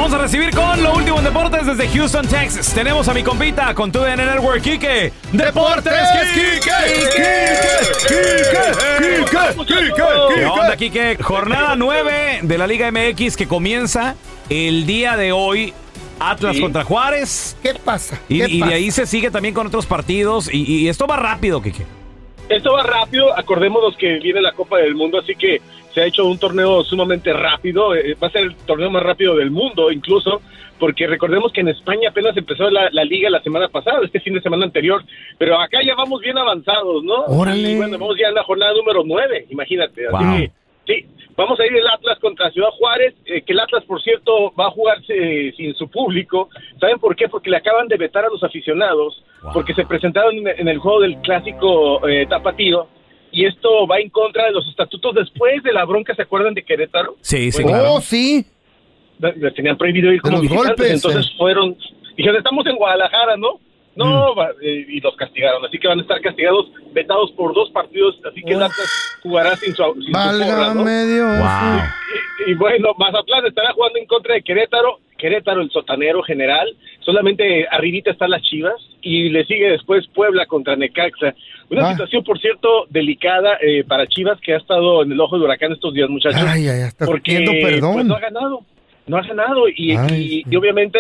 Vamos 0.02 0.16
a 0.16 0.18
recibir 0.24 0.50
con 0.50 0.82
lo 0.82 0.96
último 0.96 1.20
en 1.20 1.26
deportes 1.26 1.64
desde 1.68 1.88
Houston, 1.90 2.26
Texas. 2.28 2.74
Tenemos 2.74 3.08
a 3.08 3.14
mi 3.14 3.22
compita 3.22 3.72
con 3.76 3.92
tu 3.92 4.00
DN 4.00 4.26
Network, 4.26 4.60
Kike. 4.64 5.14
¡Deportes, 5.32 5.94
Kike! 6.34 6.72
¿Qué 10.34 10.46
onda, 10.48 10.76
Kike? 10.76 11.18
Jornada 11.22 11.76
9 11.76 12.40
de 12.42 12.58
la 12.58 12.66
Liga 12.66 12.92
MX 12.92 13.38
que 13.38 13.48
comienza 13.48 14.16
el 14.50 14.88
día 14.88 15.16
de 15.18 15.32
hoy. 15.34 15.72
Atlas 16.20 16.56
Sí. 16.56 16.62
contra 16.64 16.84
Juárez. 16.84 17.56
¿Qué 17.62 17.76
pasa? 17.76 18.20
Y, 18.28 18.40
¿Qué 18.40 18.46
y 18.50 18.54
de 18.58 18.60
pasa? 18.62 18.74
ahí 18.76 18.90
se 18.92 19.06
sigue 19.06 19.30
también 19.30 19.54
con 19.54 19.68
otros 19.68 19.86
partidos. 19.86 20.50
Y, 20.52 20.64
y 20.64 20.90
esto 20.90 21.06
va 21.06 21.18
rápido, 21.18 21.62
Kike. 21.62 21.86
Esto 22.52 22.74
va 22.74 22.84
rápido, 22.84 23.38
acordémonos 23.38 23.96
que 23.96 24.20
viene 24.20 24.42
la 24.42 24.52
Copa 24.52 24.78
del 24.78 24.94
Mundo, 24.94 25.20
así 25.20 25.36
que 25.36 25.62
se 25.94 26.02
ha 26.02 26.06
hecho 26.06 26.26
un 26.26 26.38
torneo 26.38 26.84
sumamente 26.84 27.32
rápido, 27.32 27.96
eh, 27.96 28.16
va 28.22 28.28
a 28.28 28.32
ser 28.32 28.42
el 28.42 28.56
torneo 28.56 28.90
más 28.90 29.04
rápido 29.04 29.38
del 29.38 29.52
mundo 29.52 29.90
incluso, 29.90 30.42
porque 30.78 31.08
recordemos 31.08 31.54
que 31.54 31.62
en 31.62 31.70
España 31.70 32.10
apenas 32.10 32.36
empezó 32.36 32.70
la, 32.70 32.90
la 32.92 33.06
liga 33.06 33.30
la 33.30 33.42
semana 33.42 33.70
pasada, 33.70 34.00
este 34.04 34.20
fin 34.20 34.34
de 34.34 34.42
semana 34.42 34.66
anterior, 34.66 35.02
pero 35.38 35.62
acá 35.62 35.80
ya 35.86 35.96
vamos 35.96 36.20
bien 36.20 36.38
avanzados, 36.38 37.04
¿no? 37.06 37.24
Órale. 37.28 37.72
Y 37.72 37.78
bueno, 37.78 37.98
vamos 37.98 38.18
ya 38.20 38.28
en 38.28 38.36
la 38.36 38.44
jornada 38.44 38.74
número 38.74 39.04
9, 39.06 39.46
imagínate. 39.50 40.08
Así 40.08 40.26
que, 40.26 40.52
sí, 40.94 41.06
vamos 41.36 41.60
a 41.60 41.66
ir 41.66 41.76
el 41.76 41.88
Atlas 41.88 42.20
contra 42.20 42.52
Ciudad 42.52 42.70
Juárez, 42.78 43.14
eh, 43.26 43.42
que 43.42 43.54
el 43.54 43.60
Atlas, 43.60 43.84
por 43.86 44.02
cierto, 44.02 44.54
va 44.60 44.68
a 44.68 44.72
jugarse 44.72 45.14
eh, 45.48 45.54
sin 45.56 45.74
su 45.76 45.90
público. 45.90 46.50
¿Saben 46.80 47.00
por 47.00 47.16
qué? 47.16 47.28
Porque 47.30 47.50
le 47.50 47.58
acaban 47.58 47.88
de 47.88 47.98
vetar 47.98 48.26
a 48.26 48.30
los 48.30 48.44
aficionados, 48.44 49.24
Wow. 49.44 49.54
porque 49.54 49.74
se 49.74 49.86
presentaron 49.86 50.36
en, 50.38 50.48
en 50.48 50.68
el 50.68 50.78
juego 50.78 51.02
del 51.02 51.18
clásico 51.22 52.08
eh, 52.08 52.26
tapatío. 52.28 52.88
Y 53.32 53.46
esto 53.46 53.88
va 53.88 53.98
en 54.00 54.10
contra 54.10 54.46
de 54.46 54.52
los 54.52 54.68
estatutos 54.68 55.16
después 55.16 55.64
de 55.64 55.72
la 55.74 55.86
bronca, 55.86 56.14
¿se 56.14 56.22
acuerdan 56.24 56.54
de 56.54 56.64
Querétaro? 56.64 57.16
Sí, 57.22 57.52
sí, 57.52 57.64
Bueno, 57.64 57.80
claro. 57.80 57.94
Oh, 57.96 58.02
sí. 58.02 58.46
Les 59.20 59.54
tenían 59.56 59.78
prohibido 59.78 60.12
ir 60.12 60.22
como 60.22 60.34
los 60.38 60.42
visitantes, 60.42 60.76
golpes, 60.78 60.92
entonces 60.92 61.26
eh. 61.32 61.36
fueron, 61.38 61.78
dijeron, 62.18 62.38
estamos 62.38 62.66
en 62.66 62.76
Guadalajara, 62.76 63.38
¿no? 63.38 63.60
No, 63.96 64.34
va- 64.36 64.52
eh, 64.62 64.86
y 64.88 65.00
los 65.02 65.16
castigaron. 65.18 65.66
Así 65.66 65.78
que 65.78 65.88
van 65.88 66.00
a 66.00 66.02
estar 66.02 66.22
castigados, 66.22 66.72
vetados 66.94 67.32
por 67.34 67.54
dos 67.54 67.70
partidos. 67.72 68.20
Así 68.30 68.42
que 68.42 68.54
el 68.54 68.62
Atlas 68.64 69.20
jugará 69.22 69.56
sin 69.58 69.74
su, 69.76 69.84
sin 69.96 70.04
su 70.06 70.12
porra, 70.14 70.74
¿no? 70.74 70.84
Y, 72.48 72.52
y 72.52 72.54
bueno, 72.56 72.90
Mazatlán 72.98 73.46
estará 73.46 73.74
jugando 73.74 74.00
en 74.00 74.06
contra 74.06 74.36
de 74.36 74.42
Querétaro. 74.44 75.00
Querétaro, 75.18 75.62
el 75.62 75.70
sotanero 75.72 76.24
general. 76.24 76.68
Solamente 77.02 77.68
arribita 77.70 78.12
están 78.12 78.30
las 78.32 78.42
Chivas. 78.44 78.76
Y 79.04 79.30
le 79.30 79.44
sigue 79.46 79.70
después 79.72 80.08
Puebla 80.14 80.46
contra 80.46 80.76
Necaxa. 80.76 81.34
Una 81.70 81.88
Ah. 81.90 81.92
situación, 81.92 82.24
por 82.24 82.40
cierto, 82.40 82.86
delicada 82.90 83.58
eh, 83.62 83.84
para 83.84 84.08
Chivas, 84.08 84.40
que 84.42 84.54
ha 84.54 84.58
estado 84.58 85.04
en 85.04 85.12
el 85.12 85.20
ojo 85.20 85.36
del 85.36 85.46
huracán 85.46 85.72
estos 85.74 85.94
días, 85.94 86.08
muchachos. 86.10 86.42
Ay, 86.48 86.68
ay, 86.68 86.82
hasta 86.82 87.06
porque 87.06 87.38
pidiendo 87.38 87.52
perdón. 87.54 87.94
pues, 87.94 88.06
no 88.06 88.16
ha 88.16 88.20
ganado. 88.20 88.60
No 89.08 89.18
ha 89.18 89.22
ganado. 89.22 89.68
Y, 89.76 89.96
Ay, 89.98 90.44
y- 90.48 90.54
y 90.54 90.56
obviamente 90.56 91.00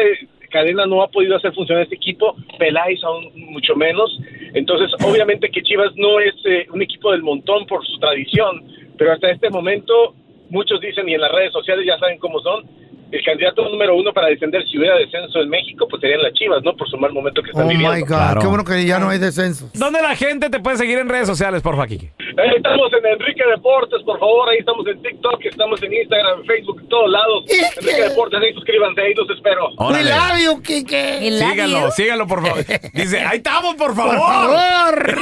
Cadena 0.51 0.85
no 0.85 1.01
ha 1.01 1.07
podido 1.07 1.35
hacer 1.35 1.53
funcionar 1.53 1.83
este 1.83 1.95
equipo. 1.95 2.35
Peláez 2.59 3.03
aún 3.03 3.31
mucho 3.35 3.75
menos. 3.75 4.19
Entonces, 4.53 4.91
obviamente 5.03 5.49
que 5.49 5.63
Chivas 5.63 5.91
no 5.95 6.19
es 6.19 6.35
eh, 6.45 6.67
un 6.71 6.81
equipo 6.81 7.11
del 7.11 7.23
montón 7.23 7.65
por 7.65 7.85
su 7.85 7.97
tradición. 7.99 8.63
Pero 8.97 9.13
hasta 9.13 9.31
este 9.31 9.49
momento, 9.49 10.13
muchos 10.49 10.79
dicen, 10.81 11.09
y 11.09 11.15
en 11.15 11.21
las 11.21 11.31
redes 11.31 11.51
sociales 11.51 11.85
ya 11.87 11.97
saben 11.97 12.19
cómo 12.19 12.39
son, 12.41 12.65
el 13.11 13.23
candidato 13.23 13.67
número 13.69 13.95
uno 13.95 14.13
para 14.13 14.27
descender 14.27 14.63
si 14.67 14.77
hubiera 14.77 14.95
descenso 14.97 15.39
en 15.41 15.49
México, 15.49 15.87
pues 15.89 15.99
serían 16.01 16.21
las 16.21 16.33
Chivas, 16.33 16.63
¿no? 16.63 16.75
Por 16.75 16.89
su 16.89 16.97
mal 16.97 17.11
momento 17.13 17.41
que 17.43 17.49
están 17.51 17.65
Oh 17.65 17.69
viviendo. 17.69 17.93
my 17.95 18.01
God, 18.01 18.39
qué 18.41 18.47
bueno 18.47 18.63
que 18.63 18.85
ya 18.85 18.99
no 18.99 19.09
hay 19.09 19.19
descenso. 19.19 19.69
¿Dónde 19.73 20.01
la 20.01 20.15
gente 20.15 20.49
te 20.49 20.59
puede 20.59 20.77
seguir 20.77 20.99
en 20.99 21.09
redes 21.09 21.27
sociales, 21.27 21.61
porfa, 21.61 21.87
Kiki? 21.87 22.05
Eh, 22.05 22.53
estamos 22.55 22.89
en 22.93 23.05
Enrique 23.05 23.43
Deportes, 23.55 24.01
por 24.03 24.19
favor, 24.19 24.49
ahí 24.49 24.57
estamos 24.59 24.85
en 24.87 25.01
TikTok, 25.01 25.45
estamos 25.45 25.83
en 25.83 25.93
Instagram, 25.93 26.39
en 26.39 26.45
Facebook, 26.45 26.79
en 26.81 26.87
todos 26.89 27.09
lados. 27.11 27.43
Enrique 27.81 28.01
Deportes, 28.01 28.39
ahí 28.41 28.53
suscríbanse, 28.53 29.01
ahí 29.01 29.13
los 29.13 29.29
espero. 29.29 29.69
Love 29.77 30.43
you, 30.43 30.61
Kike. 30.61 31.31
Síganlo, 31.31 31.91
síganlo, 31.91 32.27
por 32.27 32.41
favor. 32.41 32.63
Dice, 32.93 33.19
ahí 33.19 33.37
estamos, 33.37 33.75
por 33.75 33.95
favor. 33.95 34.15
Por 34.15 34.25
favor. 34.27 35.15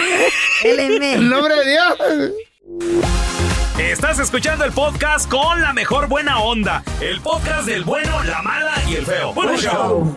En 0.64 1.30
nombre 1.30 1.56
de 1.56 1.72
Dios. 1.72 3.49
Estás 3.80 4.20
escuchando 4.20 4.66
el 4.66 4.72
podcast 4.74 5.30
con 5.30 5.62
la 5.62 5.72
mejor 5.74 6.08
buena 6.08 6.40
onda. 6.40 6.84
El 7.02 7.22
podcast 7.22 7.66
del 7.66 7.84
bueno, 7.84 8.24
la 8.24 8.42
mala 8.42 8.74
y 8.90 8.96
el 8.96 9.06
feo. 9.06 9.34
Bueno, 9.34 9.56
show. 9.58 10.16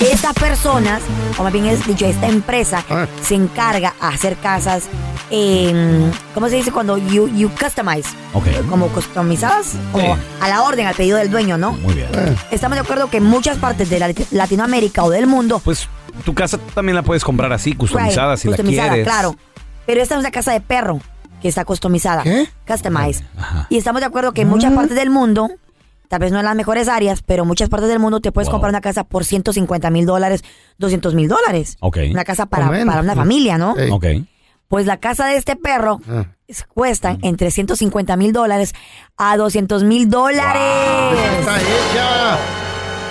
Estas 0.00 0.34
personas, 0.34 1.00
o 1.38 1.42
más 1.44 1.52
bien 1.52 1.66
es 1.66 1.86
dicho, 1.86 2.06
esta 2.06 2.26
empresa 2.26 2.84
Ah. 2.90 3.06
se 3.22 3.34
encarga 3.34 3.94
a 4.00 4.08
hacer 4.08 4.36
casas, 4.36 4.84
¿cómo 6.34 6.48
se 6.48 6.56
dice? 6.56 6.72
Cuando 6.72 6.98
you, 6.98 7.28
you 7.28 7.50
customize. 7.50 8.08
Ok. 8.32 8.46
Como 8.68 8.88
customizadas, 8.88 9.74
como 9.92 10.16
Sí. 10.16 10.20
a 10.40 10.48
la 10.48 10.62
orden, 10.62 10.86
al 10.86 10.94
pedido 10.94 11.18
del 11.18 11.30
dueño, 11.30 11.56
¿no? 11.56 11.72
Muy 11.72 11.94
bien. 11.94 12.08
Estamos 12.50 12.76
de 12.76 12.80
acuerdo 12.82 13.08
que 13.10 13.18
en 13.18 13.24
muchas 13.24 13.58
partes 13.58 13.88
de 13.90 13.98
la- 14.00 14.12
Latinoamérica 14.32 15.04
o 15.04 15.10
del 15.10 15.26
mundo, 15.26 15.60
Pues 15.64 15.88
tu 16.24 16.34
casa 16.34 16.58
también 16.74 16.96
la 16.96 17.02
puedes 17.02 17.22
comprar 17.22 17.52
así, 17.52 17.74
customizada, 17.74 18.32
right, 18.32 18.42
si 18.42 18.48
customizada, 18.48 18.86
la 18.88 18.92
quieres. 18.94 19.06
claro. 19.12 19.36
Pero 19.86 20.02
esta 20.02 20.14
es 20.14 20.20
una 20.20 20.30
casa 20.30 20.52
de 20.52 20.60
perro 20.60 21.00
que 21.40 21.48
está 21.48 21.64
customizada. 21.64 22.22
¿Qué? 22.22 22.48
Customize. 22.66 23.24
Y 23.68 23.78
estamos 23.78 24.00
de 24.00 24.06
acuerdo 24.06 24.32
que 24.32 24.42
en 24.42 24.48
muchas 24.48 24.72
partes 24.72 24.94
del 24.96 25.10
mundo, 25.10 25.50
tal 26.08 26.20
vez 26.20 26.32
no 26.32 26.38
en 26.38 26.44
las 26.44 26.54
mejores 26.56 26.88
áreas, 26.88 27.22
pero 27.22 27.42
en 27.42 27.48
muchas 27.48 27.68
partes 27.68 27.88
del 27.88 27.98
mundo 27.98 28.20
te 28.20 28.32
puedes 28.32 28.48
Wow. 28.48 28.54
comprar 28.54 28.70
una 28.70 28.80
casa 28.80 29.04
por 29.04 29.24
150 29.24 29.90
mil 29.90 30.06
dólares, 30.06 30.42
200 30.78 31.14
mil 31.14 31.28
dólares. 31.28 31.76
Ok. 31.80 31.98
Una 32.10 32.24
casa 32.24 32.46
para, 32.46 32.68
O 32.68 32.72
menos. 32.72 32.86
para 32.86 33.02
una 33.02 33.14
familia, 33.14 33.58
¿no? 33.58 33.76
Ey. 33.76 33.90
Ok. 33.90 34.04
Pues 34.68 34.86
la 34.86 34.98
casa 34.98 35.26
de 35.26 35.36
este 35.36 35.56
perro 35.56 36.00
Ah. 36.08 36.26
es- 36.46 36.64
cuesta 36.64 37.16
entre 37.22 37.50
150 37.50 38.16
mil 38.16 38.32
dólares 38.32 38.72
a 39.16 39.36
200 39.36 39.82
mil 39.82 40.08
dólares. 40.08 41.18
Está 41.40 41.56
hecha. 41.58 42.38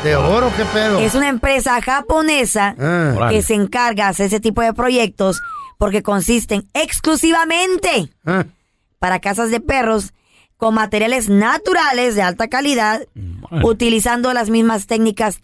De 0.03 0.15
oro, 0.15 0.49
qué 0.55 0.63
pedo. 0.63 0.99
Es 0.99 1.13
una 1.15 1.27
empresa 1.27 1.81
japonesa 1.81 2.75
Ah. 2.79 3.13
Órale. 3.17 3.35
que 3.35 3.41
se 3.41 3.53
encarga 3.55 4.05
de 4.05 4.09
hacer 4.11 4.25
ese 4.27 4.39
tipo 4.39 4.61
de 4.61 4.73
proyectos 4.73 5.41
porque 5.79 6.03
consisten 6.03 6.67
exclusivamente 6.75 8.09
Ah. 8.25 8.45
para 8.99 9.19
casas 9.19 9.49
de 9.49 9.59
perros 9.61 10.13
con 10.57 10.73
materiales 10.75 11.29
naturales 11.29 12.15
de 12.15 12.21
alta 12.21 12.49
calidad, 12.49 13.01
utilizando 13.63 14.33
las 14.33 14.49
mismas 14.49 14.87
técnicas 14.87 15.39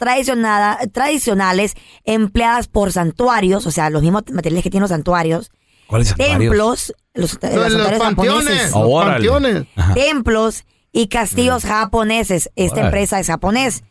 tradicionales 0.92 1.74
empleadas 2.04 2.68
por 2.68 2.92
santuarios, 2.92 3.66
o 3.66 3.72
sea, 3.72 3.90
los 3.90 4.02
mismos 4.02 4.24
materiales 4.32 4.64
que 4.64 4.70
tienen 4.70 4.82
los 4.84 4.90
santuarios, 4.90 5.52
¿Cuáles 5.88 6.14
templos, 6.16 6.94
los, 7.14 7.34
los 7.34 7.34
Los, 7.42 7.54
los 7.54 7.72
santuarios 7.72 8.00
panteones. 8.02 8.44
japoneses, 8.46 8.72
Los 8.72 8.84
Órale. 8.84 9.12
panteones. 9.14 9.68
Ajá. 9.78 9.94
templos 9.94 10.66
y 10.92 11.08
castillos 11.08 11.64
japoneses. 11.64 12.50
Esta 12.56 12.82
empresa 12.86 13.20
es 13.20 13.28
japonés. 13.28 13.84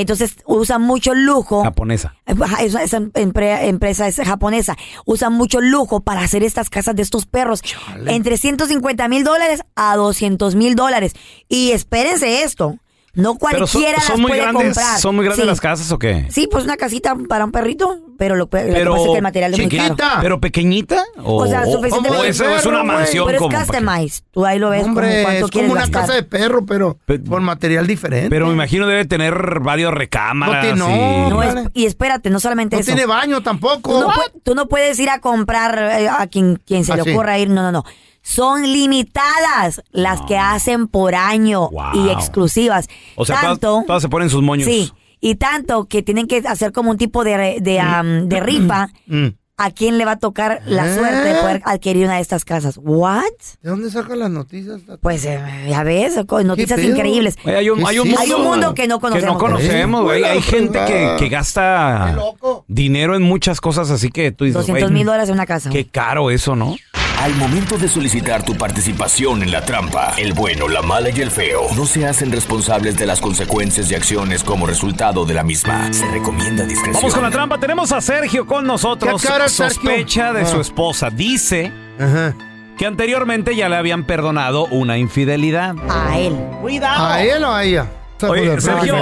Entonces 0.00 0.36
usan 0.46 0.82
mucho 0.82 1.14
lujo. 1.14 1.62
Japonesa. 1.62 2.14
Esa, 2.60 2.82
esa 2.82 2.98
empre- 3.00 3.64
empresa 3.68 4.06
es 4.08 4.16
japonesa. 4.16 4.76
Usan 5.04 5.32
mucho 5.32 5.60
lujo 5.60 6.00
para 6.00 6.22
hacer 6.22 6.42
estas 6.42 6.70
casas 6.70 6.94
de 6.96 7.02
estos 7.02 7.26
perros. 7.26 7.62
Entre 8.06 8.36
150 8.36 9.08
mil 9.08 9.24
dólares 9.24 9.62
a 9.74 9.96
200 9.96 10.54
mil 10.54 10.74
dólares. 10.74 11.14
Y 11.48 11.72
espérense 11.72 12.42
esto. 12.42 12.78
No 13.14 13.30
son, 13.30 13.38
cualquiera 13.38 14.00
son 14.00 14.10
las 14.10 14.18
muy 14.20 14.28
puede 14.30 14.42
grandes, 14.42 14.64
comprar. 14.76 15.00
son 15.00 15.16
muy 15.16 15.24
grandes 15.24 15.42
Sí. 15.44 15.48
las 15.48 15.60
casas 15.60 15.90
o 15.90 15.98
qué? 15.98 16.26
Sí, 16.30 16.48
pues 16.50 16.64
una 16.64 16.76
casita 16.76 17.16
para 17.28 17.44
un 17.44 17.50
perrito, 17.52 17.98
pero 18.16 18.36
lo, 18.36 18.48
pe- 18.48 18.66
lo 18.68 18.74
que 18.74 18.84
pasa 18.84 19.02
es 19.04 19.10
que 19.10 19.16
el 19.16 19.22
material 19.22 19.54
es 19.54 19.58
muy 19.60 19.68
caro. 19.68 19.82
chiquita. 19.96 20.18
¿Pero 20.20 20.40
pequeñita? 20.40 21.04
O, 21.24 21.42
O 21.42 21.46
sea, 21.46 21.64
suficientemente 21.66 22.16
o 22.18 22.24
eso 22.30 22.44
es 22.54 22.66
una 22.66 22.84
mansión 22.84 23.26
Pero 23.26 23.36
es 23.36 23.42
como 23.42 23.50
para 23.52 23.64
que- 23.64 23.70
customize. 23.72 24.22
Tú 24.30 24.44
ahí 24.46 24.58
lo 24.58 24.70
ves 24.70 24.82
como 24.82 24.92
Hombre, 24.98 25.22
cuánto 25.24 25.44
es 25.46 25.50
quieres 25.50 25.68
como 25.68 25.72
una 25.72 25.80
gastar. 25.80 26.00
casa 26.02 26.14
de 26.14 26.22
perro, 26.22 26.64
pero 26.66 26.98
Pe- 27.06 27.22
con 27.24 27.42
material 27.42 27.86
diferente. 27.86 28.30
Pero 28.30 28.46
me 28.46 28.52
imagino 28.52 28.86
debe 28.86 29.04
tener 29.06 29.60
varios 29.60 29.92
recámaras. 29.92 30.76
No 30.76 30.86
tiene- 30.86 31.26
y- 31.26 31.30
No, 31.30 31.42
es- 31.42 31.54
y 31.74 31.86
espérate, 31.86 32.30
no 32.30 32.38
solamente 32.40 32.76
no 32.76 32.80
eso. 32.80 32.86
tiene 32.92 33.06
baño 33.06 33.42
tampoco. 33.42 34.00
Tú 34.00 34.00
no, 34.06 34.12
tú 34.44 34.54
no 34.54 34.68
puedes 34.68 34.98
ir 35.00 35.10
a 35.10 35.20
comprar 35.20 35.76
eh, 36.00 36.08
a 36.08 36.26
quien, 36.28 36.60
quien 36.64 36.84
se 36.84 36.92
Ah, 36.92 36.96
le 36.96 37.02
sí. 37.04 37.10
ocurra 37.10 37.38
ir. 37.38 37.48
No, 37.50 37.62
no, 37.62 37.72
no. 37.72 37.84
Son 38.28 38.62
limitadas 38.62 39.82
las 39.90 40.20
que 40.22 40.36
hacen 40.36 40.86
por 40.88 41.14
año 41.14 41.70
Wow. 41.70 41.90
y 41.94 42.10
exclusivas. 42.10 42.88
O 43.16 43.24
sea, 43.24 43.36
todas, 43.40 43.50
tanto, 43.58 43.84
todas 43.86 44.02
se 44.02 44.08
ponen 44.08 44.28
sus 44.30 44.42
moños. 44.42 44.66
sí, 44.68 44.92
y 45.20 45.36
tanto 45.36 45.86
que 45.86 46.02
tienen 46.02 46.26
que 46.26 46.42
hacer 46.46 46.72
como 46.72 46.90
un 46.90 46.98
tipo 46.98 47.24
de, 47.24 47.36
re- 47.36 47.56
de, 47.60 47.80
am, 47.80 48.28
de 48.28 48.40
rifa 48.40 48.88
Mm. 49.06 49.28
a 49.56 49.70
quién 49.72 49.98
le 49.98 50.04
va 50.04 50.12
a 50.12 50.18
tocar 50.18 50.60
la 50.66 50.86
¿Eh? 50.86 50.94
suerte 50.94 51.16
de 51.28 51.34
poder 51.40 51.62
adquirir 51.64 52.04
una 52.04 52.16
de 52.16 52.20
estas 52.20 52.44
casas. 52.44 52.78
¿What? 52.80 53.22
¿De 53.62 53.70
dónde 53.70 53.90
sacan 53.90 54.18
las 54.20 54.30
noticias? 54.30 54.82
Pues 55.00 55.24
eh, 55.24 55.40
ya 55.68 55.82
ves, 55.82 56.14
noticias 56.44 56.80
increíbles. 56.84 57.34
Oye, 57.44 57.56
hay, 57.56 57.70
un, 57.70 57.78
¿Qué 57.80 57.86
hay 57.88 57.98
un 57.98 58.06
mundo, 58.08 58.20
Hay 58.20 58.32
un 58.32 58.42
mundo 58.44 58.74
que 58.74 58.86
no 58.86 59.00
conocemos. 59.00 59.26
Que 59.26 59.32
no 59.32 59.38
conocemos, 59.38 60.02
güey. 60.04 60.22
Eh, 60.22 60.26
Hay 60.26 60.42
gente 60.42 60.78
que, 60.86 61.16
que 61.18 61.28
gasta 61.28 62.08
Qué 62.10 62.16
loco. 62.16 62.64
dinero 62.68 63.16
en 63.16 63.22
muchas 63.22 63.60
cosas, 63.60 63.90
así 63.90 64.10
que 64.10 64.30
tú 64.32 64.44
dices, 64.44 64.54
200 64.60 64.82
güey, 64.90 64.94
mil 64.94 65.06
dólares 65.06 65.28
en 65.30 65.34
una 65.34 65.46
casa. 65.46 65.70
Qué 65.70 65.86
caro 65.88 66.30
eso, 66.30 66.54
¿no? 66.54 66.76
Al 67.20 67.34
momento 67.34 67.76
de 67.76 67.88
solicitar 67.88 68.44
tu 68.44 68.54
participación 68.54 69.42
en 69.42 69.50
la 69.50 69.64
trampa, 69.64 70.14
el 70.18 70.32
bueno, 70.34 70.68
la 70.68 70.82
mala 70.82 71.10
y 71.10 71.20
el 71.20 71.30
feo 71.32 71.62
no 71.74 71.84
se 71.84 72.06
hacen 72.06 72.30
responsables 72.30 72.96
de 72.96 73.06
las 73.06 73.20
consecuencias 73.20 73.90
y 73.90 73.94
acciones 73.96 74.44
como 74.44 74.66
resultado 74.66 75.24
de 75.24 75.34
la 75.34 75.42
misma. 75.42 75.92
Se 75.92 76.06
recomienda 76.10 76.64
discreción. 76.64 76.94
Vamos 76.94 77.14
con 77.14 77.24
la 77.24 77.30
trampa. 77.30 77.58
Tenemos 77.58 77.90
a 77.90 78.00
Sergio 78.00 78.46
con 78.46 78.66
nosotros. 78.66 79.20
¿Qué 79.20 79.28
cara, 79.28 79.48
Sergio? 79.48 79.74
Sospecha 79.74 80.32
de 80.32 80.42
Ah. 80.42 80.46
su 80.46 80.60
esposa. 80.60 81.10
Dice 81.10 81.72
Ajá. 81.98 82.34
que 82.78 82.86
anteriormente 82.86 83.56
ya 83.56 83.68
le 83.68 83.76
habían 83.76 84.04
perdonado 84.04 84.66
una 84.66 84.96
infidelidad. 84.96 85.74
A 85.90 86.18
él. 86.18 86.36
¿A 86.84 87.22
él 87.24 87.42
o 87.44 87.52
a 87.52 87.64
ella? 87.64 87.86
Oye, 88.22 88.60
Sergio, 88.60 88.94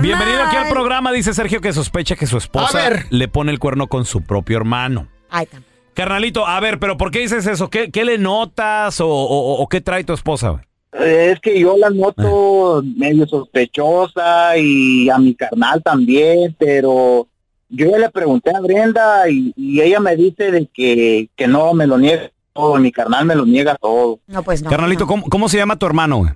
bienvenido 0.00 0.42
aquí 0.44 0.56
al 0.56 0.68
programa. 0.68 1.12
Dice 1.12 1.34
Sergio 1.34 1.60
que 1.60 1.72
sospecha 1.72 2.16
que 2.16 2.26
su 2.26 2.36
esposa 2.36 2.90
le 3.10 3.28
pone 3.28 3.52
el 3.52 3.58
cuerno 3.60 3.86
con 3.86 4.04
su 4.04 4.22
propio 4.22 4.56
hermano. 4.58 5.06
Ay, 5.30 5.46
Carnalito, 5.94 6.46
a 6.46 6.58
ver, 6.60 6.78
pero 6.78 6.96
¿por 6.96 7.10
qué 7.10 7.20
dices 7.20 7.46
eso? 7.46 7.68
¿Qué, 7.68 7.90
qué 7.90 8.04
le 8.04 8.16
notas 8.18 9.00
o, 9.00 9.08
o- 9.08 9.60
o 9.62 9.68
qué 9.68 9.80
trae 9.80 10.04
tu 10.04 10.12
esposa? 10.12 10.50
güey? 10.50 10.62
Es 11.04 11.38
que 11.40 11.58
yo 11.60 11.76
la 11.76 11.90
noto 11.90 12.82
medio 12.96 13.26
sospechosa 13.26 14.56
y 14.56 15.08
a 15.08 15.18
mi 15.18 15.34
carnal 15.34 15.82
también, 15.82 16.54
pero 16.58 17.28
yo 17.68 17.90
ya 17.90 17.98
le 17.98 18.10
pregunté 18.10 18.50
a 18.54 18.60
Brenda 18.60 19.28
y, 19.28 19.52
y 19.56 19.80
ella 19.80 20.00
me 20.00 20.16
dice 20.16 20.50
de 20.50 20.66
que, 20.72 21.28
que 21.36 21.46
no 21.46 21.74
me 21.74 21.86
lo 21.86 21.96
niega 21.98 22.30
todo, 22.52 22.76
mi 22.78 22.90
carnal 22.90 23.24
me 23.24 23.34
lo 23.36 23.46
niega 23.46 23.76
todo. 23.76 24.18
No, 24.26 24.42
pues 24.42 24.62
no. 24.62 24.70
Carnalito, 24.70 25.04
no. 25.04 25.06
¿cómo, 25.08 25.24
cómo 25.28 25.48
se 25.48 25.58
llama 25.58 25.76
tu 25.78 25.86
hermano? 25.86 26.18
güey? 26.18 26.30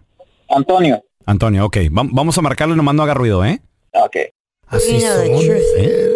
Antonio, 0.49 1.03
Antonio, 1.27 1.65
ok. 1.67 1.77
Va- 1.97 2.07
vamos 2.11 2.39
a 2.39 2.43
marcarle, 2.43 2.77
nomás 2.77 2.95
no 2.95 3.03
haga 3.03 3.15
ruido, 3.15 3.45
¿eh? 3.45 3.61
ok. 3.93 4.17
Así 4.69 5.01
son. 5.01 5.11
¿eh? 5.79 6.11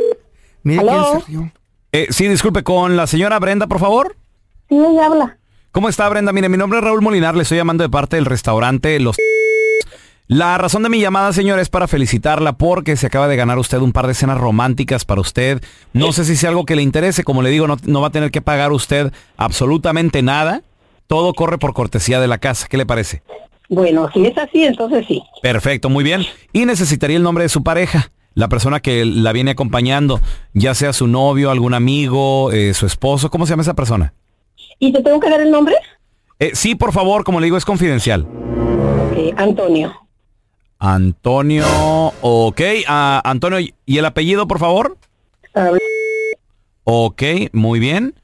Mire 0.62 0.82
quién 0.82 1.20
se 1.20 1.26
rió. 1.28 1.52
Eh, 1.92 2.08
Sí, 2.10 2.28
disculpe, 2.28 2.62
con 2.62 2.96
la 2.96 3.06
señora 3.06 3.38
Brenda, 3.38 3.66
por 3.66 3.80
favor. 3.80 4.16
Sí, 4.68 4.76
ella 4.76 5.06
habla. 5.06 5.38
¿Cómo 5.72 5.88
está, 5.88 6.08
Brenda? 6.08 6.32
Mire, 6.32 6.48
mi 6.48 6.56
nombre 6.56 6.78
es 6.78 6.84
Raúl 6.84 7.02
Molinar, 7.02 7.36
le 7.36 7.42
estoy 7.42 7.58
llamando 7.58 7.82
de 7.82 7.90
parte 7.90 8.16
del 8.16 8.24
restaurante 8.24 8.98
Los... 9.00 9.16
La 10.26 10.58
razón 10.58 10.82
de 10.82 10.90
mi 10.90 11.00
llamada, 11.00 11.32
señora, 11.32 11.62
es 11.62 11.70
para 11.70 11.88
felicitarla 11.88 12.58
porque 12.58 12.96
se 12.96 13.06
acaba 13.06 13.28
de 13.28 13.36
ganar 13.36 13.58
usted 13.58 13.78
un 13.78 13.92
par 13.92 14.06
de 14.06 14.12
cenas 14.12 14.36
románticas 14.36 15.06
para 15.06 15.22
usted. 15.22 15.62
No 15.94 16.12
sé 16.12 16.26
si 16.26 16.36
sea 16.36 16.50
algo 16.50 16.66
que 16.66 16.76
le 16.76 16.82
interese, 16.82 17.24
como 17.24 17.40
le 17.40 17.48
digo, 17.48 17.66
no, 17.66 17.78
no 17.84 18.02
va 18.02 18.08
a 18.08 18.12
tener 18.12 18.30
que 18.30 18.42
pagar 18.42 18.70
usted 18.72 19.10
absolutamente 19.38 20.20
nada. 20.20 20.60
Todo 21.06 21.32
corre 21.32 21.56
por 21.56 21.72
cortesía 21.72 22.20
de 22.20 22.28
la 22.28 22.36
casa. 22.36 22.66
¿Qué 22.68 22.76
le 22.76 22.84
parece? 22.84 23.22
Bueno, 23.70 24.10
si 24.12 24.26
es 24.26 24.36
así, 24.36 24.64
entonces 24.64 25.06
sí. 25.08 25.22
Perfecto, 25.40 25.88
muy 25.88 26.04
bien. 26.04 26.26
Y 26.52 26.66
necesitaría 26.66 27.16
el 27.16 27.22
nombre 27.22 27.44
de 27.44 27.48
su 27.48 27.62
pareja. 27.62 28.10
La 28.38 28.48
persona 28.48 28.78
que 28.78 29.04
la 29.04 29.32
viene 29.32 29.50
acompañando, 29.50 30.20
ya 30.54 30.72
sea 30.72 30.92
su 30.92 31.08
novio, 31.08 31.50
algún 31.50 31.74
amigo, 31.74 32.52
eh, 32.52 32.72
su 32.72 32.86
esposo, 32.86 33.30
¿cómo 33.30 33.46
se 33.46 33.50
llama 33.50 33.62
esa 33.62 33.74
persona? 33.74 34.14
¿Y 34.78 34.92
te 34.92 35.02
tengo 35.02 35.18
que 35.18 35.28
dar 35.28 35.40
el 35.40 35.50
nombre? 35.50 35.74
Eh, 36.38 36.52
sí, 36.54 36.76
por 36.76 36.92
favor, 36.92 37.24
como 37.24 37.40
le 37.40 37.46
digo, 37.46 37.56
es 37.56 37.64
confidencial. 37.64 38.28
Antonio. 39.36 39.92
Antonio, 40.78 41.64
ok, 42.20 42.60
ah, 42.86 43.20
Antonio, 43.24 43.58
¿y 43.84 43.98
el 43.98 44.04
apellido, 44.04 44.46
por 44.46 44.60
favor? 44.60 44.96
Ok, 46.84 47.22
muy 47.50 47.80
bien. 47.80 48.14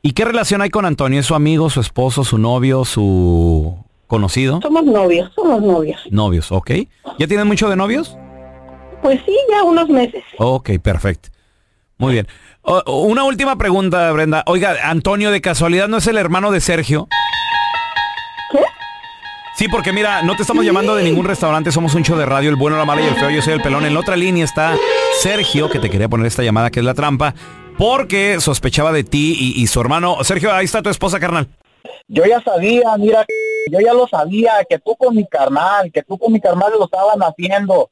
¿Y 0.00 0.12
qué 0.12 0.24
relación 0.24 0.62
hay 0.62 0.70
con 0.70 0.86
Antonio? 0.86 1.20
¿Es 1.20 1.26
su 1.26 1.34
amigo, 1.34 1.68
su 1.68 1.80
esposo, 1.80 2.24
su 2.24 2.38
novio, 2.38 2.86
su 2.86 3.76
conocido? 4.06 4.60
Somos 4.62 4.84
novios, 4.84 5.30
somos 5.34 5.60
novios. 5.60 6.00
Novios, 6.10 6.50
ok. 6.50 6.70
¿Ya 7.18 7.26
tienen 7.26 7.46
mucho 7.46 7.68
de 7.68 7.76
novios? 7.76 8.16
Pues 9.06 9.20
sí, 9.24 9.36
ya 9.48 9.62
unos 9.62 9.88
meses. 9.88 10.24
Ok, 10.36 10.70
perfecto. 10.82 11.28
Muy 11.96 12.14
bien. 12.14 12.26
O- 12.62 13.02
una 13.02 13.22
última 13.22 13.54
pregunta, 13.56 14.10
Brenda. 14.10 14.42
Oiga, 14.48 14.74
Antonio, 14.82 15.30
¿de 15.30 15.40
casualidad 15.40 15.86
no 15.86 15.98
es 15.98 16.08
el 16.08 16.16
hermano 16.16 16.50
de 16.50 16.60
Sergio? 16.60 17.06
¿Qué? 18.50 18.58
Sí, 19.54 19.68
porque 19.68 19.92
mira, 19.92 20.22
no 20.22 20.34
te 20.34 20.42
estamos 20.42 20.64
llamando 20.64 20.96
de 20.96 21.04
ningún 21.04 21.24
restaurante, 21.24 21.70
somos 21.70 21.94
un 21.94 22.02
show 22.02 22.18
de 22.18 22.26
radio, 22.26 22.50
el 22.50 22.56
bueno, 22.56 22.76
la 22.76 22.84
mala 22.84 23.00
y 23.02 23.04
el 23.06 23.14
feo, 23.14 23.30
yo 23.30 23.40
soy 23.42 23.52
el 23.52 23.62
pelón. 23.62 23.86
En 23.86 23.94
la 23.94 24.00
otra 24.00 24.16
línea 24.16 24.44
está 24.44 24.76
Sergio, 25.20 25.70
que 25.70 25.78
te 25.78 25.88
quería 25.88 26.08
poner 26.08 26.26
esta 26.26 26.42
llamada, 26.42 26.72
que 26.72 26.80
es 26.80 26.84
la 26.84 26.94
trampa, 26.94 27.32
porque 27.78 28.40
sospechaba 28.40 28.90
de 28.90 29.04
ti 29.04 29.36
y, 29.38 29.62
y 29.62 29.68
su 29.68 29.80
hermano. 29.80 30.16
Sergio, 30.24 30.52
ahí 30.52 30.64
está 30.64 30.82
tu 30.82 30.90
esposa, 30.90 31.20
carnal. 31.20 31.46
Yo 32.08 32.24
ya 32.24 32.40
sabía, 32.42 32.96
mira, 32.98 33.24
yo 33.70 33.78
ya 33.78 33.92
lo 33.94 34.08
sabía, 34.08 34.54
que 34.68 34.80
tú 34.80 34.96
con 34.96 35.14
mi 35.14 35.24
carnal, 35.28 35.92
que 35.92 36.02
tú 36.02 36.18
con 36.18 36.32
mi 36.32 36.40
carnal 36.40 36.72
lo 36.76 36.86
estaban 36.86 37.20
haciendo. 37.20 37.88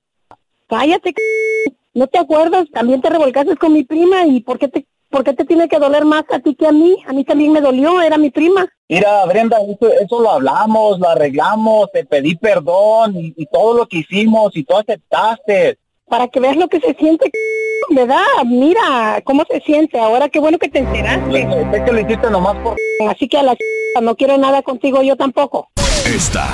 Cállate, 0.69 1.11
c- 1.11 1.75
¿no 1.95 2.07
te 2.07 2.19
acuerdas? 2.19 2.67
También 2.73 3.01
te 3.01 3.11
revolcaste 3.11 3.57
con 3.57 3.73
mi 3.73 3.85
prima 3.85 4.27
y 4.27 4.41
¿por 4.41 4.59
qué 4.59 4.69
te, 4.69 4.87
por 5.11 5.25
qué 5.25 5.33
te 5.35 5.45
tiene 5.45 5.69
que 5.69 5.79
doler 5.79 6.05
más 6.05 6.25
a 6.33 6.39
ti 6.41 6.55
que 6.55 6.67
a 6.67 6.73
mí? 6.73 6.97
A 7.07 7.13
mí 7.13 7.25
también 7.25 7.53
me 7.53 7.61
dolió, 7.61 8.01
era 8.01 8.17
mi 8.19 8.31
prima. 8.31 8.67
Mira, 8.89 9.25
Brenda, 9.27 9.59
eso, 9.63 9.93
eso 9.93 10.21
lo 10.21 10.31
hablamos, 10.31 10.99
lo 10.99 11.09
arreglamos, 11.09 11.91
te 11.93 12.05
pedí 12.05 12.35
perdón 12.37 13.17
y, 13.17 13.35
y 13.37 13.47
todo 13.47 13.75
lo 13.79 13.87
que 13.87 13.99
hicimos 13.99 14.57
y 14.57 14.65
tú 14.65 14.77
aceptaste. 14.77 15.79
Para 16.07 16.29
que 16.29 16.41
veas 16.41 16.57
lo 16.57 16.69
que 16.69 16.81
se 16.81 16.95
siente, 16.95 17.27
c- 17.27 17.95
¿verdad? 17.95 18.23
Mira 18.47 19.21
cómo 19.25 19.45
se 19.51 19.61
siente. 19.61 19.99
Ahora 19.99 20.29
qué 20.29 20.39
bueno 20.39 20.59
que 20.59 20.69
te 20.69 20.81
enteraste. 20.81 21.47
Sé 21.73 21.85
que 21.85 21.93
lo 21.93 22.01
hiciste 22.01 22.31
nomás 22.31 22.57
por... 22.59 22.77
Así 23.09 23.29
que 23.29 23.39
a 23.39 23.43
la 23.43 23.53
c- 23.53 24.01
no 24.03 24.15
quiero 24.17 24.37
nada 24.39 24.63
contigo 24.63 25.03
yo 25.03 25.17
tampoco. 25.17 25.69
Esta 26.07 26.47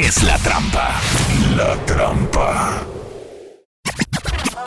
es 0.00 0.22
la 0.22 0.38
trampa. 0.38 0.94
La 1.56 1.74
trampa. 1.84 2.86